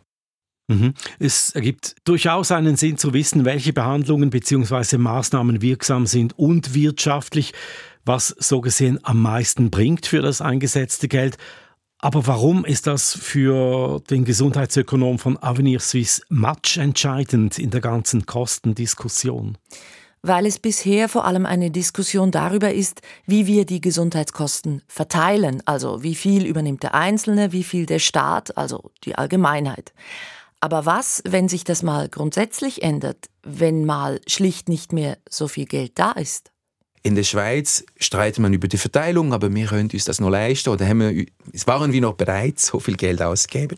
Mhm. 0.70 0.94
Es 1.20 1.52
ergibt 1.52 1.96
durchaus 2.04 2.52
einen 2.52 2.76
Sinn 2.76 2.98
zu 2.98 3.13
wissen, 3.13 3.46
welche 3.46 3.72
Behandlungen 3.72 4.30
bzw. 4.30 4.98
Maßnahmen 4.98 5.62
wirksam 5.62 6.06
sind 6.08 6.38
und 6.38 6.74
wirtschaftlich, 6.74 7.54
was 8.04 8.36
so 8.40 8.62
gesehen 8.62 9.00
am 9.04 9.22
meisten 9.22 9.70
bringt 9.70 10.06
für 10.06 10.22
das 10.22 10.42
eingesetzte 10.42 11.08
Geld. 11.08 11.38
Aber 12.00 12.28
warum 12.28 12.63
ist 12.63 12.86
das 12.86 13.18
für 13.18 14.02
den 14.10 14.24
Gesundheitsökonom 14.24 15.20
von 15.20 15.42
Avenir 15.42 15.80
Suisse 15.80 16.22
matchentscheidend 16.30 17.58
in 17.58 17.72
der 17.72 17.82
ganzen 17.82 18.26
Kostendiskussion? 18.26 19.58
Weil 20.28 20.46
es 20.46 20.60
bisher 20.60 21.10
vor 21.10 21.26
allem 21.26 21.46
eine 21.46 21.72
Diskussion 21.72 22.32
darüber 22.32 22.74
ist, 22.74 23.02
wie 23.26 23.48
wir 23.48 23.66
die 23.66 23.82
Gesundheitskosten 23.82 24.82
verteilen, 24.88 25.63
also 25.66 26.04
wie 26.04 26.16
viel 26.16 26.46
übernimmt 26.46 26.84
der 26.84 26.94
Einzelne, 26.94 27.52
wie 27.52 27.63
viel 27.63 27.86
der 27.86 28.00
Staat, 28.00 28.58
also 28.58 28.92
die 29.04 29.16
Allgemeinheit. 29.16 29.94
Aber 30.60 30.86
was, 30.86 31.22
wenn 31.28 31.48
sich 31.48 31.63
das 31.63 31.84
mal 31.84 32.10
grundsätzlich 32.10 32.82
ändert, 32.82 33.30
wenn 33.44 33.86
mal 33.86 34.20
schlicht 34.28 34.70
nicht 34.70 34.92
mehr 34.92 35.18
so 35.30 35.48
viel 35.48 35.66
Geld 35.66 35.94
da 35.96 36.12
ist? 36.13 36.52
In 37.04 37.16
der 37.16 37.24
Schweiz 37.24 37.86
streitet 38.00 38.40
man 38.40 38.52
über 38.54 38.68
die 38.68 38.78
Verteilung, 38.78 39.32
aber 39.32 39.54
wir 39.54 39.68
können 39.68 39.90
uns 39.94 40.04
das 40.04 40.20
noch 40.20 40.30
leisten 40.30 40.70
oder 40.72 40.86
haben 40.86 41.00
wir, 41.00 41.26
es 41.54 41.68
waren 41.68 41.94
wir 41.94 42.02
noch 42.02 42.16
bereit, 42.16 42.60
so 42.60 42.80
viel 42.80 42.98
Geld 42.98 43.22
auszugeben. 43.22 43.78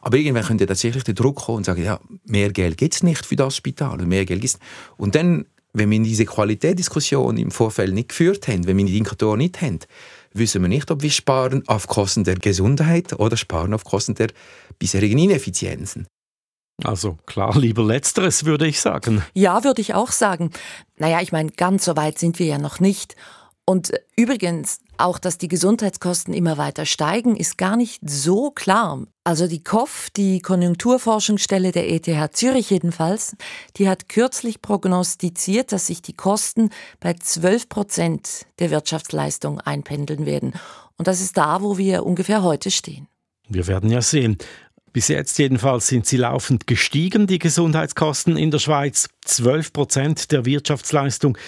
Aber 0.00 0.16
irgendwann 0.16 0.44
könnte 0.44 0.66
tatsächlich 0.66 1.04
der 1.04 1.14
Druck 1.14 1.36
kommen 1.36 1.58
und 1.58 1.64
sagen, 1.64 1.82
ja, 1.82 2.00
mehr 2.24 2.50
Geld 2.52 2.78
gibt 2.78 2.94
es 2.94 3.02
nicht 3.02 3.26
für 3.26 3.36
das 3.36 3.56
Spital 3.56 3.98
mehr 4.06 4.24
Geld 4.24 4.40
gibt's. 4.40 4.58
Und 4.96 5.14
dann 5.14 5.46
wenn 5.72 5.90
wir 5.90 6.00
diese 6.00 6.24
Qualitätsdiskussion 6.24 7.36
im 7.36 7.50
Vorfeld 7.50 7.94
nicht 7.94 8.10
geführt 8.10 8.48
haben, 8.48 8.66
wenn 8.66 8.76
wir 8.76 8.84
die 8.84 8.98
Indikatoren 8.98 9.38
nicht 9.38 9.60
haben, 9.60 9.78
wissen 10.32 10.62
wir 10.62 10.68
nicht, 10.68 10.90
ob 10.90 11.02
wir 11.02 11.10
sparen 11.10 11.66
auf 11.68 11.86
Kosten 11.86 12.24
der 12.24 12.36
Gesundheit 12.36 13.18
oder 13.18 13.36
sparen 13.36 13.74
auf 13.74 13.84
Kosten 13.84 14.14
der 14.14 14.28
bisherigen 14.78 15.18
Ineffizienzen. 15.18 16.06
Also 16.84 17.18
klar, 17.26 17.56
lieber 17.58 17.84
letzteres 17.84 18.44
würde 18.44 18.66
ich 18.66 18.80
sagen. 18.80 19.22
Ja, 19.34 19.64
würde 19.64 19.80
ich 19.82 19.94
auch 19.94 20.12
sagen. 20.12 20.50
Naja, 20.96 21.20
ich 21.20 21.32
meine, 21.32 21.50
ganz 21.50 21.84
so 21.84 21.96
weit 21.96 22.18
sind 22.18 22.38
wir 22.38 22.46
ja 22.46 22.58
noch 22.58 22.80
nicht. 22.80 23.16
Und 23.70 23.92
übrigens, 24.16 24.80
auch 24.98 25.20
dass 25.20 25.38
die 25.38 25.46
Gesundheitskosten 25.46 26.34
immer 26.34 26.58
weiter 26.58 26.86
steigen, 26.86 27.36
ist 27.36 27.56
gar 27.56 27.76
nicht 27.76 28.00
so 28.04 28.50
klar. 28.50 29.06
Also 29.22 29.46
die 29.46 29.62
KOF, 29.62 30.08
die 30.16 30.40
Konjunkturforschungsstelle 30.40 31.70
der 31.70 31.88
ETH 31.88 32.36
Zürich 32.36 32.70
jedenfalls, 32.70 33.36
die 33.76 33.88
hat 33.88 34.08
kürzlich 34.08 34.60
prognostiziert, 34.60 35.70
dass 35.70 35.86
sich 35.86 36.02
die 36.02 36.16
Kosten 36.16 36.70
bei 36.98 37.14
12 37.14 37.68
Prozent 37.68 38.46
der 38.58 38.72
Wirtschaftsleistung 38.72 39.60
einpendeln 39.60 40.26
werden. 40.26 40.54
Und 40.96 41.06
das 41.06 41.20
ist 41.20 41.36
da, 41.36 41.62
wo 41.62 41.78
wir 41.78 42.04
ungefähr 42.04 42.42
heute 42.42 42.72
stehen. 42.72 43.06
Wir 43.48 43.68
werden 43.68 43.88
ja 43.88 44.02
sehen. 44.02 44.36
Bis 44.92 45.06
jetzt 45.06 45.38
jedenfalls 45.38 45.86
sind 45.86 46.06
sie 46.06 46.16
laufend 46.16 46.66
gestiegen, 46.66 47.28
die 47.28 47.38
Gesundheitskosten 47.38 48.36
in 48.36 48.50
der 48.50 48.58
Schweiz. 48.58 49.08
12 49.26 49.72
Prozent 49.72 50.32
der 50.32 50.44
Wirtschaftsleistung. 50.44 51.38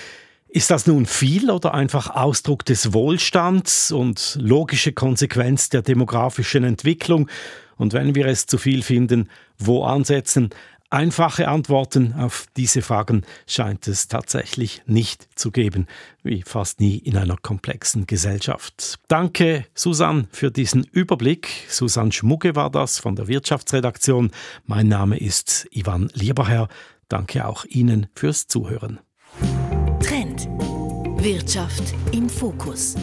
Ist 0.54 0.70
das 0.70 0.86
nun 0.86 1.06
viel 1.06 1.50
oder 1.50 1.72
einfach 1.72 2.10
Ausdruck 2.10 2.66
des 2.66 2.92
Wohlstands 2.92 3.90
und 3.90 4.36
logische 4.38 4.92
Konsequenz 4.92 5.70
der 5.70 5.80
demografischen 5.80 6.62
Entwicklung? 6.62 7.30
Und 7.78 7.94
wenn 7.94 8.14
wir 8.14 8.26
es 8.26 8.44
zu 8.44 8.58
viel 8.58 8.82
finden, 8.82 9.30
wo 9.56 9.84
ansetzen? 9.84 10.50
Einfache 10.90 11.48
Antworten 11.48 12.12
auf 12.12 12.48
diese 12.54 12.82
Fragen 12.82 13.22
scheint 13.46 13.88
es 13.88 14.08
tatsächlich 14.08 14.82
nicht 14.84 15.26
zu 15.36 15.50
geben, 15.50 15.86
wie 16.22 16.42
fast 16.42 16.80
nie 16.80 16.98
in 16.98 17.16
einer 17.16 17.38
komplexen 17.38 18.06
Gesellschaft. 18.06 18.96
Danke, 19.08 19.64
Susanne, 19.72 20.28
für 20.32 20.50
diesen 20.50 20.84
Überblick. 20.84 21.48
Susanne 21.70 22.12
Schmucke 22.12 22.54
war 22.54 22.68
das 22.68 22.98
von 22.98 23.16
der 23.16 23.26
Wirtschaftsredaktion. 23.26 24.30
Mein 24.66 24.88
Name 24.88 25.16
ist 25.16 25.66
Ivan 25.70 26.10
Lieberherr. 26.12 26.68
Danke 27.08 27.46
auch 27.46 27.64
Ihnen 27.64 28.08
fürs 28.14 28.48
Zuhören. 28.48 29.00
Wirtschaft 31.22 31.94
im 32.10 32.28
Fokus. 32.28 32.96